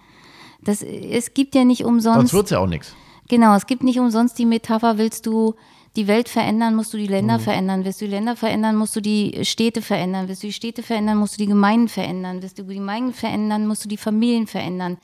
[0.61, 2.33] Das, es gibt ja nicht Sonst umsonst.
[2.33, 2.93] wird es ja auch nichts.
[3.29, 5.55] Genau, es gibt nicht umsonst die Metapher, willst du
[5.95, 7.09] die Welt verändern, musst du die Mhm.
[7.11, 7.83] Länder verändern.
[7.83, 10.27] Willst du die Länder verändern, musst du die Städte verändern.
[10.27, 12.41] Willst du die Städte verändern, musst du die Gemeinden verändern.
[12.41, 14.97] Willst du die Gemeinden verändern, musst du die Familien verändern.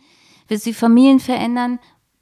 [0.47, 1.80] Willst du die Familien verändern,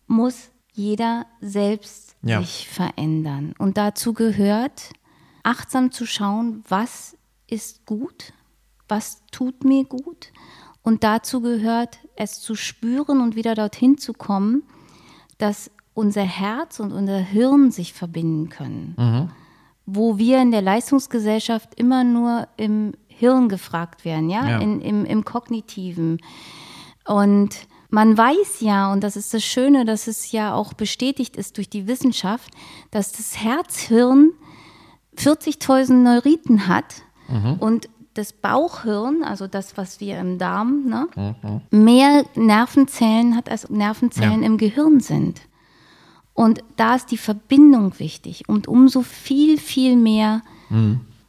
[0.08, 2.40] muss jeder selbst Ja.
[2.42, 3.54] sich verändern.
[3.58, 4.90] Und dazu gehört,
[5.44, 7.18] achtsam zu schauen, was
[7.48, 8.32] ist gut,
[8.88, 10.28] was tut mir gut.
[10.84, 14.64] Und dazu gehört, es zu spüren und wieder dorthin zu kommen,
[15.38, 19.32] dass unser Herz und unser Hirn sich verbinden können.
[19.86, 24.58] Wo wir in der Leistungsgesellschaft immer nur im Hirn gefragt werden, ja, Ja.
[24.60, 26.20] In, im, im Kognitiven.
[27.06, 31.58] Und man weiß ja, und das ist das Schöne, dass es ja auch bestätigt ist
[31.58, 32.52] durch die Wissenschaft,
[32.90, 34.32] dass das Herzhirn
[35.18, 37.04] 40.000 Neuriten hat
[37.60, 41.08] und das Bauchhirn, also das, was wir im Darm, ne,
[41.72, 44.48] mehr Nervenzellen hat, als Nervenzellen Ja.
[44.48, 45.42] im Gehirn sind.
[46.34, 48.48] Und da ist die Verbindung wichtig.
[48.48, 50.42] Und umso viel, viel mehr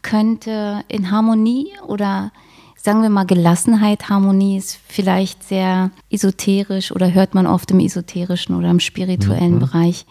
[0.03, 2.33] könnte in Harmonie oder
[2.77, 8.57] sagen wir mal Gelassenheit, Harmonie ist vielleicht sehr esoterisch oder hört man oft im esoterischen
[8.57, 10.05] oder im spirituellen Bereich.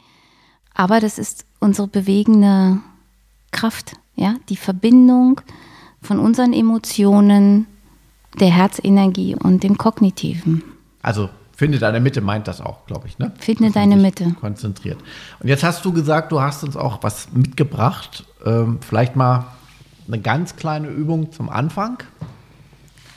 [0.74, 2.80] Aber das ist unsere bewegende
[3.52, 5.42] Kraft, ja, die Verbindung
[6.02, 7.68] von unseren Emotionen,
[8.40, 10.64] der Herzenergie und dem Kognitiven.
[11.02, 13.20] Also finde deine Mitte meint das auch, glaube ich.
[13.20, 13.32] Ne?
[13.40, 14.32] Finde Dass deine Mitte.
[14.40, 15.00] Konzentriert.
[15.40, 18.26] Und jetzt hast du gesagt, du hast uns auch was mitgebracht.
[18.46, 19.46] Ähm, vielleicht mal
[20.08, 22.00] eine ganz kleine Übung zum Anfang,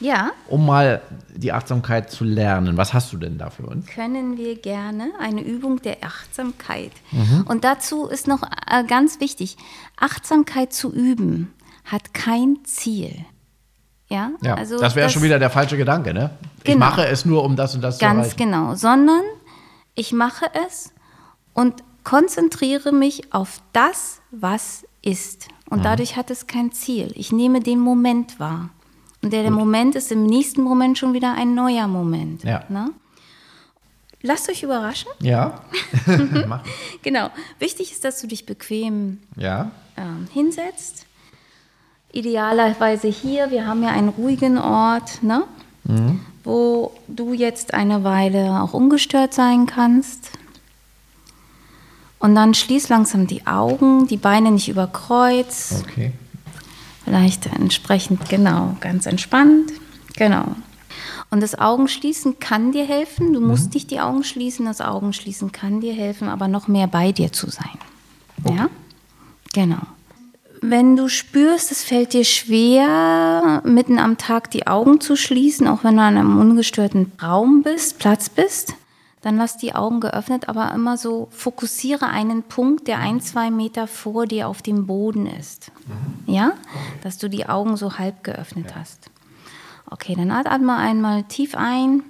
[0.01, 1.01] Ja, um mal
[1.35, 2.77] die Achtsamkeit zu lernen.
[2.77, 3.87] Was hast du denn da für uns?
[3.87, 6.93] können wir gerne eine Übung der Achtsamkeit.
[7.13, 7.45] Mhm.
[7.49, 9.57] Und dazu ist noch äh, ganz wichtig,
[9.97, 11.53] Achtsamkeit zu üben
[11.85, 13.25] hat kein Ziel.
[14.09, 16.31] Ja, Ja, also das wäre schon wieder der falsche Gedanke, ne?
[16.59, 16.79] Ich Genau.
[16.87, 18.37] mache es nur, um das und das zu Ganz erreichen.
[18.37, 19.23] genau, sondern
[19.95, 20.93] ich mache es
[21.55, 25.49] und konzentriere mich auf das, was ist.
[25.71, 25.83] Und Mhm.
[25.85, 27.13] dadurch hat es kein Ziel.
[27.15, 28.69] Ich nehme den Moment wahr.
[29.23, 32.45] Und der, der Moment ist im nächsten Moment schon wieder ein neuer Moment.
[32.45, 32.63] Ja.
[32.69, 32.91] Ne?
[34.21, 35.11] Lasst euch überraschen.
[35.21, 35.61] Ja.
[37.03, 37.31] Genau.
[37.59, 39.71] Wichtig ist, dass du dich bequem Ja.
[39.97, 41.07] ähm, hinsetzt.
[42.15, 45.43] Idealerweise hier, wir haben ja einen ruhigen Ort, ne?
[46.45, 50.31] wo du jetzt eine Weile auch ungestört sein kannst.
[52.19, 56.13] Und dann schließ langsam die Augen, die Beine nicht über Kreuz, Okay.
[57.05, 59.73] vielleicht entsprechend, genau, ganz entspannt.
[60.17, 60.45] Genau.
[61.31, 63.33] Und das Augenschließen kann dir helfen.
[63.33, 67.11] Du musst nicht die Augen schließen, das Augenschließen kann dir helfen, aber noch mehr bei
[67.13, 67.79] dir zu sein.
[68.49, 68.69] Ja?
[69.53, 69.83] Genau.
[70.67, 75.85] Wenn du spürst, es fällt dir schwer, mitten am Tag die Augen zu schließen, auch
[75.85, 78.73] wenn du in einem ungestörten Raum bist, Platz bist,
[79.21, 83.87] dann lass die Augen geöffnet, aber immer so fokussiere einen Punkt, der ein, zwei Meter
[83.87, 85.71] vor dir auf dem Boden ist.
[86.25, 86.55] Ja?
[87.03, 89.11] Dass du die Augen so halb geöffnet hast.
[89.91, 92.03] Okay, dann atme einmal tief ein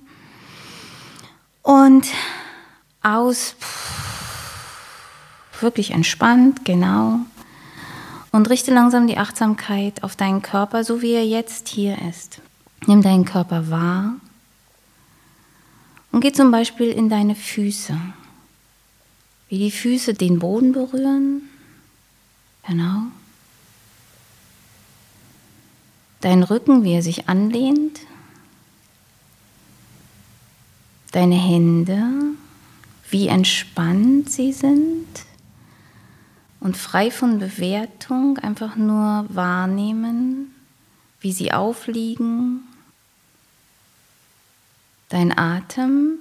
[1.63, 2.07] und
[3.03, 3.57] aus.
[5.61, 7.19] Wirklich entspannt, genau.
[8.35, 12.41] Und richte langsam die Achtsamkeit auf deinen Körper, so wie er jetzt hier ist.
[12.85, 14.17] Nimm deinen Körper wahr
[16.11, 17.97] und geh zum Beispiel in deine Füße.
[19.49, 21.43] Wie die Füße den Boden berühren.
[22.67, 23.03] Genau.
[26.21, 28.01] Dein Rücken, wie er sich anlehnt.
[31.13, 32.03] Deine Hände,
[33.11, 35.07] wie entspannt sie sind.
[36.65, 40.55] Und frei von Bewertung einfach nur wahrnehmen,
[41.21, 42.63] wie sie aufliegen,
[45.11, 46.19] dein Atem,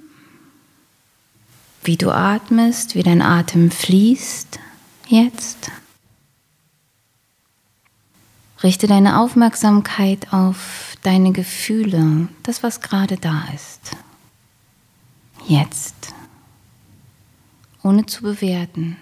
[1.82, 4.58] wie du atmest, wie dein Atem fließt
[5.06, 5.70] jetzt.
[8.62, 13.92] Richte deine Aufmerksamkeit auf deine Gefühle, das, was gerade da ist.
[15.46, 16.12] Jetzt.
[17.82, 18.98] Ohne zu bewerten.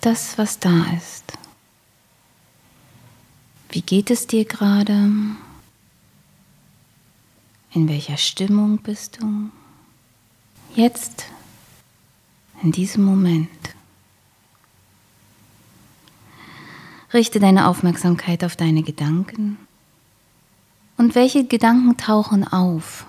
[0.00, 1.32] Das, was da ist.
[3.70, 5.10] Wie geht es dir gerade?
[7.72, 9.50] In welcher Stimmung bist du?
[10.74, 11.24] Jetzt,
[12.62, 13.48] in diesem Moment.
[17.12, 19.58] Richte deine Aufmerksamkeit auf deine Gedanken.
[20.96, 23.06] Und welche Gedanken tauchen auf?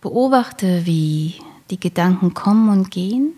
[0.00, 1.40] Beobachte, wie
[1.70, 3.32] die Gedanken kommen und gehen,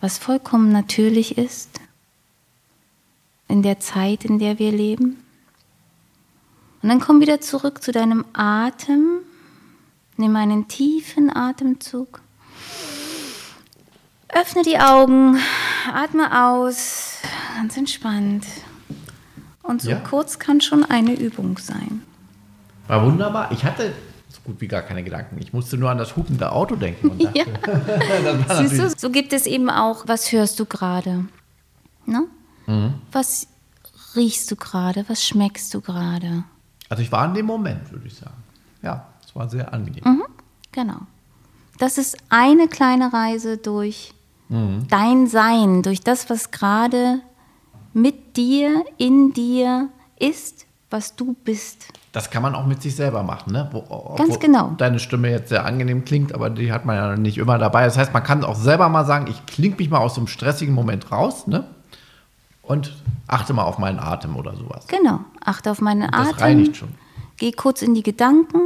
[0.00, 1.80] was vollkommen natürlich ist
[3.48, 5.22] in der Zeit, in der wir leben.
[6.82, 9.18] Und dann komm wieder zurück zu deinem Atem.
[10.16, 12.20] Nimm einen tiefen Atemzug.
[14.28, 15.38] Öffne die Augen,
[15.92, 17.18] atme aus,
[17.56, 18.46] ganz entspannt.
[19.62, 20.00] Und so Ja.
[20.00, 22.02] kurz kann schon eine Übung sein.
[22.88, 23.52] War wunderbar.
[23.52, 23.92] Ich hatte
[24.44, 25.36] gut wie gar keine Gedanken.
[25.40, 27.08] Ich musste nur an das hupende Auto denken.
[27.10, 28.56] Und dachte, Ja.
[28.66, 31.24] Siehst du, so gibt es eben auch, was hörst du gerade?
[32.06, 32.24] Ne?
[32.66, 32.94] Mhm.
[33.12, 33.46] Was
[34.16, 35.04] riechst du gerade?
[35.08, 36.44] Was schmeckst du gerade?
[36.88, 38.34] Also ich war in dem Moment, würde ich sagen.
[38.82, 40.02] Ja, es war sehr angenehm.
[40.04, 40.24] Mhm.
[40.72, 40.98] Genau.
[41.78, 44.12] Das ist eine kleine Reise durch
[44.48, 44.86] Mhm.
[44.88, 47.20] dein Sein, durch das, was gerade
[47.94, 49.88] mit dir, in dir
[50.18, 51.86] ist, was du bist.
[52.12, 53.68] Das kann man auch mit sich selber machen, ne?
[53.72, 54.74] Wo, Ganz genau.
[54.76, 57.84] Deine Stimme jetzt sehr angenehm klingt, aber die hat man ja nicht immer dabei.
[57.84, 60.28] Das heißt, man kann auch selber mal sagen, ich klinge mich mal aus so einem
[60.28, 61.64] stressigen Moment raus, ne?
[62.62, 62.92] Und
[63.26, 64.86] achte mal auf meinen Atem oder sowas.
[64.86, 65.20] Genau.
[65.44, 66.38] Achte auf meinen Das Atem.
[66.38, 66.90] reinigt schon.
[67.38, 68.58] Geh kurz in die Gedanken.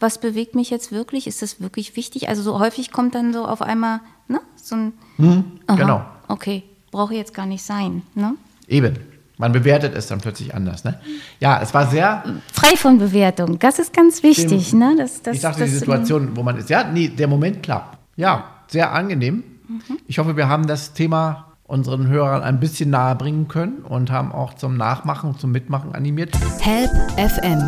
[0.00, 1.26] Was bewegt mich jetzt wirklich?
[1.26, 2.28] Ist das wirklich wichtig?
[2.28, 4.40] Also so häufig kommt dann so auf einmal, ne?
[4.56, 4.92] So ein
[5.66, 6.02] Aha, Genau.
[6.28, 8.34] Okay, brauche jetzt gar nicht sein, ne?
[8.66, 8.96] Eben.
[9.38, 10.98] Man bewertet es dann plötzlich anders, ne?
[11.38, 13.58] Ja, es war sehr, Frei von Bewertung.
[13.60, 14.96] Das ist ganz wichtig, ne?
[14.98, 17.98] Das, das, ich dachte, das, die Situation, wo man ist, ja, nee, der Moment klappt.
[18.16, 19.44] Ja, sehr angenehm.
[19.68, 19.98] Mhm.
[20.08, 24.32] Ich hoffe, wir haben das Thema unseren Hörern ein bisschen nahe bringen können und haben
[24.32, 26.34] auch zum Nachmachen, zum Mitmachen animiert.
[26.60, 27.62] Help FM,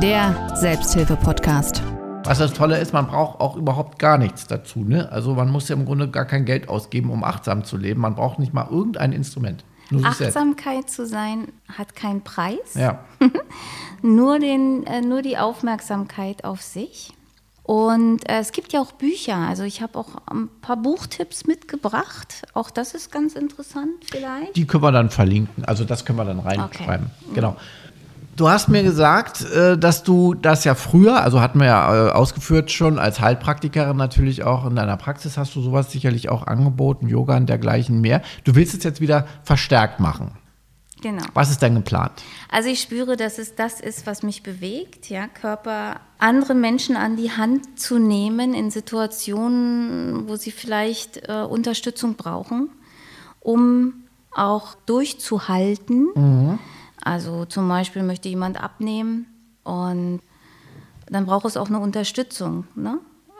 [0.00, 1.82] der Selbsthilfe-Podcast.
[2.24, 4.80] Was das Tolle ist, man braucht auch überhaupt gar nichts dazu.
[4.80, 5.10] Ne?
[5.10, 8.00] Also man muss ja im Grunde gar kein Geld ausgeben, um achtsam zu leben.
[8.00, 9.64] Man braucht nicht mal irgendein Instrument.
[10.02, 12.74] Achtsamkeit zu sein hat keinen Preis.
[12.74, 13.04] Ja.
[14.02, 17.12] nur, den, äh, nur die Aufmerksamkeit auf sich.
[17.62, 19.36] Und äh, es gibt ja auch Bücher.
[19.36, 22.46] Also ich habe auch ein paar Buchtipps mitgebracht.
[22.54, 24.54] Auch das ist ganz interessant vielleicht.
[24.54, 25.64] Die können wir dann verlinken.
[25.64, 27.10] Also das können wir dann reinschreiben.
[27.22, 27.34] Okay.
[27.34, 27.56] Genau.
[28.36, 32.10] Du hast mir gesagt, äh, dass du das ja früher, also hatten wir ja äh,
[32.10, 37.08] ausgeführt schon, als Heilpraktikerin natürlich auch in deiner Praxis hast du sowas sicherlich auch angeboten,
[37.08, 38.20] Yoga und dergleichen mehr.
[38.44, 40.32] Du willst es jetzt wieder verstärkt machen.
[41.00, 41.24] Genau.
[41.32, 42.12] Was ist denn geplant?
[42.50, 47.16] Also ich spüre, dass es das ist, was mich bewegt, ja, Körper, andere Menschen an
[47.16, 52.68] die Hand zu nehmen in Situationen, wo sie vielleicht äh, Unterstützung brauchen,
[53.40, 53.94] um
[54.34, 56.58] auch durchzuhalten.
[57.06, 59.26] Also zum Beispiel möchte jemand abnehmen
[59.62, 60.20] und
[61.08, 62.98] dann braucht es auch eine Unterstützung, ne?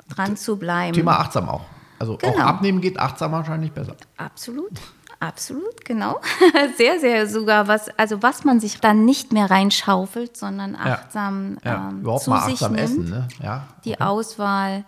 [0.09, 0.93] dran zu bleiben.
[0.93, 1.63] Thema achtsam auch.
[1.99, 2.39] Also auch Genau.
[2.45, 3.97] abnehmen geht achtsam wahrscheinlich besser.
[4.19, 4.71] Absolut,
[5.19, 6.21] absolut, genau.
[6.77, 11.89] sehr, sehr sogar was, also was man sich dann nicht mehr reinschaufelt, sondern achtsam Ja,
[11.91, 12.85] ähm, überhaupt zu mal sich achtsam nimmt.
[12.85, 13.11] essen.
[13.11, 13.29] Ne?
[13.43, 13.67] Ja.
[13.85, 14.85] Die Auswahl,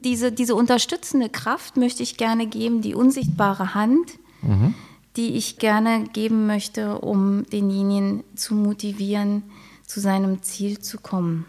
[0.00, 4.74] diese, diese unterstützende Kraft möchte ich gerne geben, die unsichtbare Hand, Mhm.
[5.16, 9.42] Die ich gerne geben möchte, um denjenigen zu motivieren,
[9.86, 11.46] zu seinem Ziel zu kommen.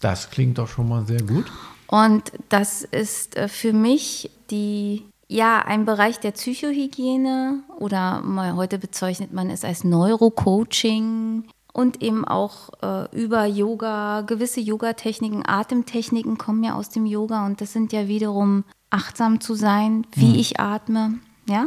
[0.00, 1.50] Das klingt doch schon mal sehr gut.
[1.86, 8.78] Und das ist äh, für mich die, ja, ein Bereich der Psychohygiene oder mal heute
[8.78, 16.64] bezeichnet man es als Neurocoaching und eben auch äh, über Yoga, gewisse Yoga-Techniken, Atemtechniken kommen
[16.64, 21.14] ja aus dem Yoga und das sind ja wiederum achtsam zu sein, wie ich atme,
[21.48, 21.66] ja.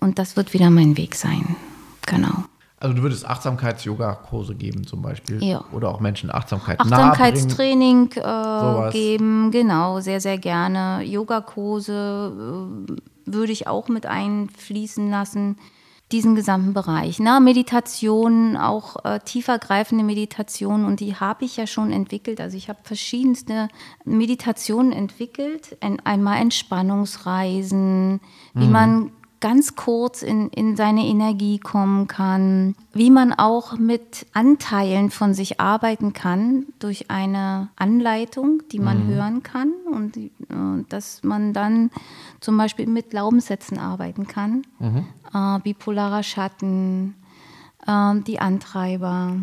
[0.00, 1.56] Und das wird wieder mein Weg sein,
[2.06, 2.44] genau.
[2.78, 5.44] Also du würdest Achtsamkeits-Yoga-Kurse geben zum Beispiel.
[5.44, 5.62] Ja.
[5.72, 6.80] Oder auch Menschen Achtsamkeit.
[6.80, 11.02] Achtsamkeitstraining äh, geben, genau, sehr, sehr gerne.
[11.04, 12.32] Yogakurse
[12.88, 12.92] äh,
[13.26, 15.58] würde ich auch mit einfließen lassen.
[16.12, 17.20] diesen gesamten Bereich.
[17.20, 17.38] Ne?
[17.40, 22.40] Meditation, auch äh, tiefergreifende Meditation und die habe ich ja schon entwickelt.
[22.40, 23.68] Also ich habe verschiedenste
[24.04, 25.76] Meditationen entwickelt.
[25.80, 28.20] Ein, einmal Entspannungsreisen,
[28.54, 28.72] wie mhm.
[28.72, 35.32] man ganz kurz in, in seine Energie kommen kann, wie man auch mit Anteilen von
[35.32, 39.14] sich arbeiten kann durch eine Anleitung, die man mhm.
[39.14, 40.30] hören kann und äh,
[40.88, 41.90] dass man dann
[42.40, 45.06] zum Beispiel mit Glaubenssätzen arbeiten kann, mhm.
[45.34, 47.14] äh, bipolarer Schatten,
[47.86, 49.36] äh, die Antreiber.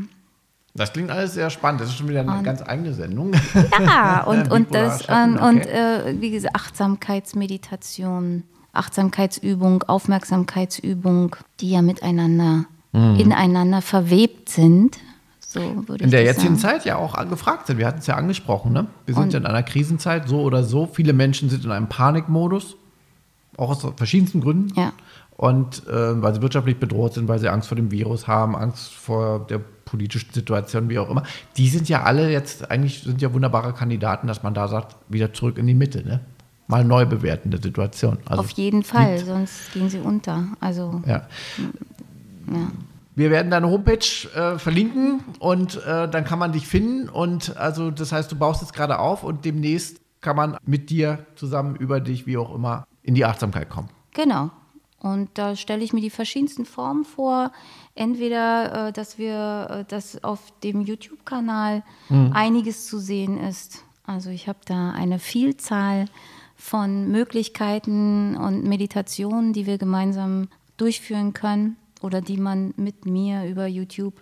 [0.76, 1.82] Das klingt alles sehr spannend.
[1.82, 3.34] Das ist schon wieder eine und, ganz eigene Sendung.
[3.80, 5.48] Ja, und, und das und, okay.
[5.48, 8.44] und äh, wie gesagt, Achtsamkeitsmeditation.
[8.78, 13.16] Achtsamkeitsübung, Aufmerksamkeitsübung, die ja miteinander, mhm.
[13.16, 14.98] ineinander verwebt sind.
[15.40, 16.80] So würde in der jetzigen sagen.
[16.80, 17.78] Zeit ja auch gefragt sind.
[17.78, 18.74] Wir hatten es ja angesprochen.
[18.74, 18.88] Ne?
[19.06, 20.88] Wir sind ja in einer Krisenzeit, so oder so.
[20.92, 22.76] Viele Menschen sind in einem Panikmodus,
[23.56, 24.74] auch aus verschiedensten Gründen.
[24.78, 24.92] Ja.
[25.38, 28.94] Und äh, weil sie wirtschaftlich bedroht sind, weil sie Angst vor dem Virus haben, Angst
[28.94, 31.24] vor der politischen Situation, wie auch immer.
[31.56, 35.34] Die sind ja alle jetzt eigentlich sind ja wunderbare Kandidaten, dass man da sagt, wieder
[35.34, 36.06] zurück in die Mitte.
[36.06, 36.20] Ne?
[36.68, 38.18] Mal neu bewerten der Situation.
[38.26, 40.48] Also Auf jeden Fall, sonst gehen sie unter.
[40.60, 41.28] Also ja.
[42.52, 42.72] ja.
[43.16, 47.10] Wir werden deine Homepage äh, verlinken und äh, dann kann man dich finden.
[47.10, 51.26] Und also das heißt, du baust es gerade auf und demnächst kann man mit dir
[51.36, 53.90] zusammen über dich, wie auch immer, in die Achtsamkeit kommen.
[54.14, 54.52] Genau.
[55.00, 57.52] Und da stelle ich mir die verschiedensten Formen vor.
[57.96, 62.32] Entweder, äh, dass wir, äh, dass auf dem YouTube-Kanal mhm.
[62.34, 63.84] einiges zu sehen ist.
[64.06, 66.06] Also ich habe da eine Vielzahl
[66.58, 73.68] von Möglichkeiten und Meditationen, die wir gemeinsam durchführen können oder die man mit mir über
[73.68, 74.16] YouTube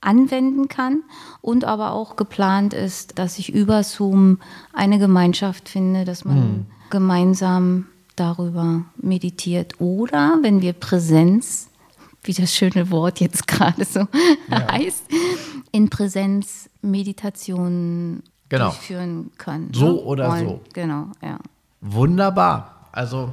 [0.00, 1.02] anwenden kann
[1.40, 4.38] und aber auch geplant ist, dass ich über Zoom
[4.72, 6.66] eine Gemeinschaft finde, dass man mhm.
[6.90, 11.68] gemeinsam darüber meditiert oder wenn wir Präsenz,
[12.22, 14.00] wie das schöne Wort jetzt gerade so
[14.50, 14.68] ja.
[14.72, 15.04] heißt,
[15.70, 18.66] in Präsenz Meditationen genau.
[18.66, 19.72] durchführen können.
[19.72, 19.94] So ne?
[19.94, 20.48] oder Wollen.
[20.48, 20.60] so.
[20.72, 21.38] Genau, ja.
[21.82, 22.86] Wunderbar.
[22.92, 23.32] Also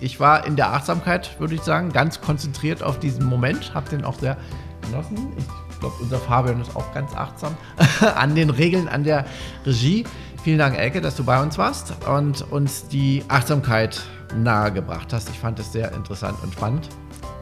[0.00, 4.04] ich war in der Achtsamkeit, würde ich sagen, ganz konzentriert auf diesen Moment, habe den
[4.04, 4.36] auch sehr
[4.82, 5.32] genossen.
[5.38, 7.56] Ich glaube, unser Fabian ist auch ganz achtsam
[8.16, 9.24] an den Regeln, an der
[9.64, 10.04] Regie.
[10.42, 14.02] Vielen Dank, Elke, dass du bei uns warst und uns die Achtsamkeit
[14.36, 15.30] nahegebracht hast.
[15.30, 16.88] Ich fand es sehr interessant und spannend.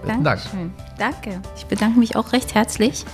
[0.05, 0.73] Besten Dankeschön.
[0.99, 1.23] Dank.
[1.23, 1.41] Danke.
[1.57, 3.05] Ich bedanke mich auch recht herzlich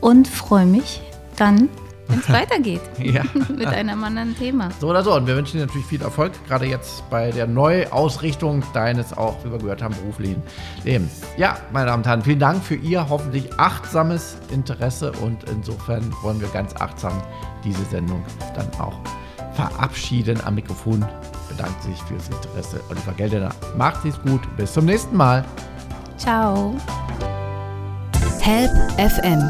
[0.00, 1.02] und freue mich
[1.36, 1.68] dann
[2.08, 2.80] wenn es weitergeht.
[2.98, 3.22] ja.
[3.56, 4.70] Mit einem anderen Thema.
[4.80, 5.14] So oder so.
[5.14, 9.50] Und wir wünschen dir natürlich viel Erfolg, gerade jetzt bei der Neuausrichtung deines auch, wie
[9.50, 10.42] wir gehört haben, beruflichen
[10.84, 11.22] Lebens.
[11.36, 16.40] Ja, meine Damen und Herren, vielen Dank für Ihr hoffentlich achtsames Interesse und insofern wollen
[16.40, 17.22] wir ganz achtsam
[17.64, 18.24] diese Sendung
[18.54, 18.98] dann auch
[19.54, 20.38] verabschieden.
[20.44, 21.04] Am Mikrofon
[21.48, 23.50] bedankt sich fürs Interesse Oliver Geldener.
[23.76, 24.40] Macht es gut.
[24.56, 25.44] Bis zum nächsten Mal.
[26.16, 26.74] Ciao.
[28.40, 29.40] Help FM,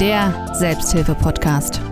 [0.00, 1.89] der Selbsthilfe-Podcast.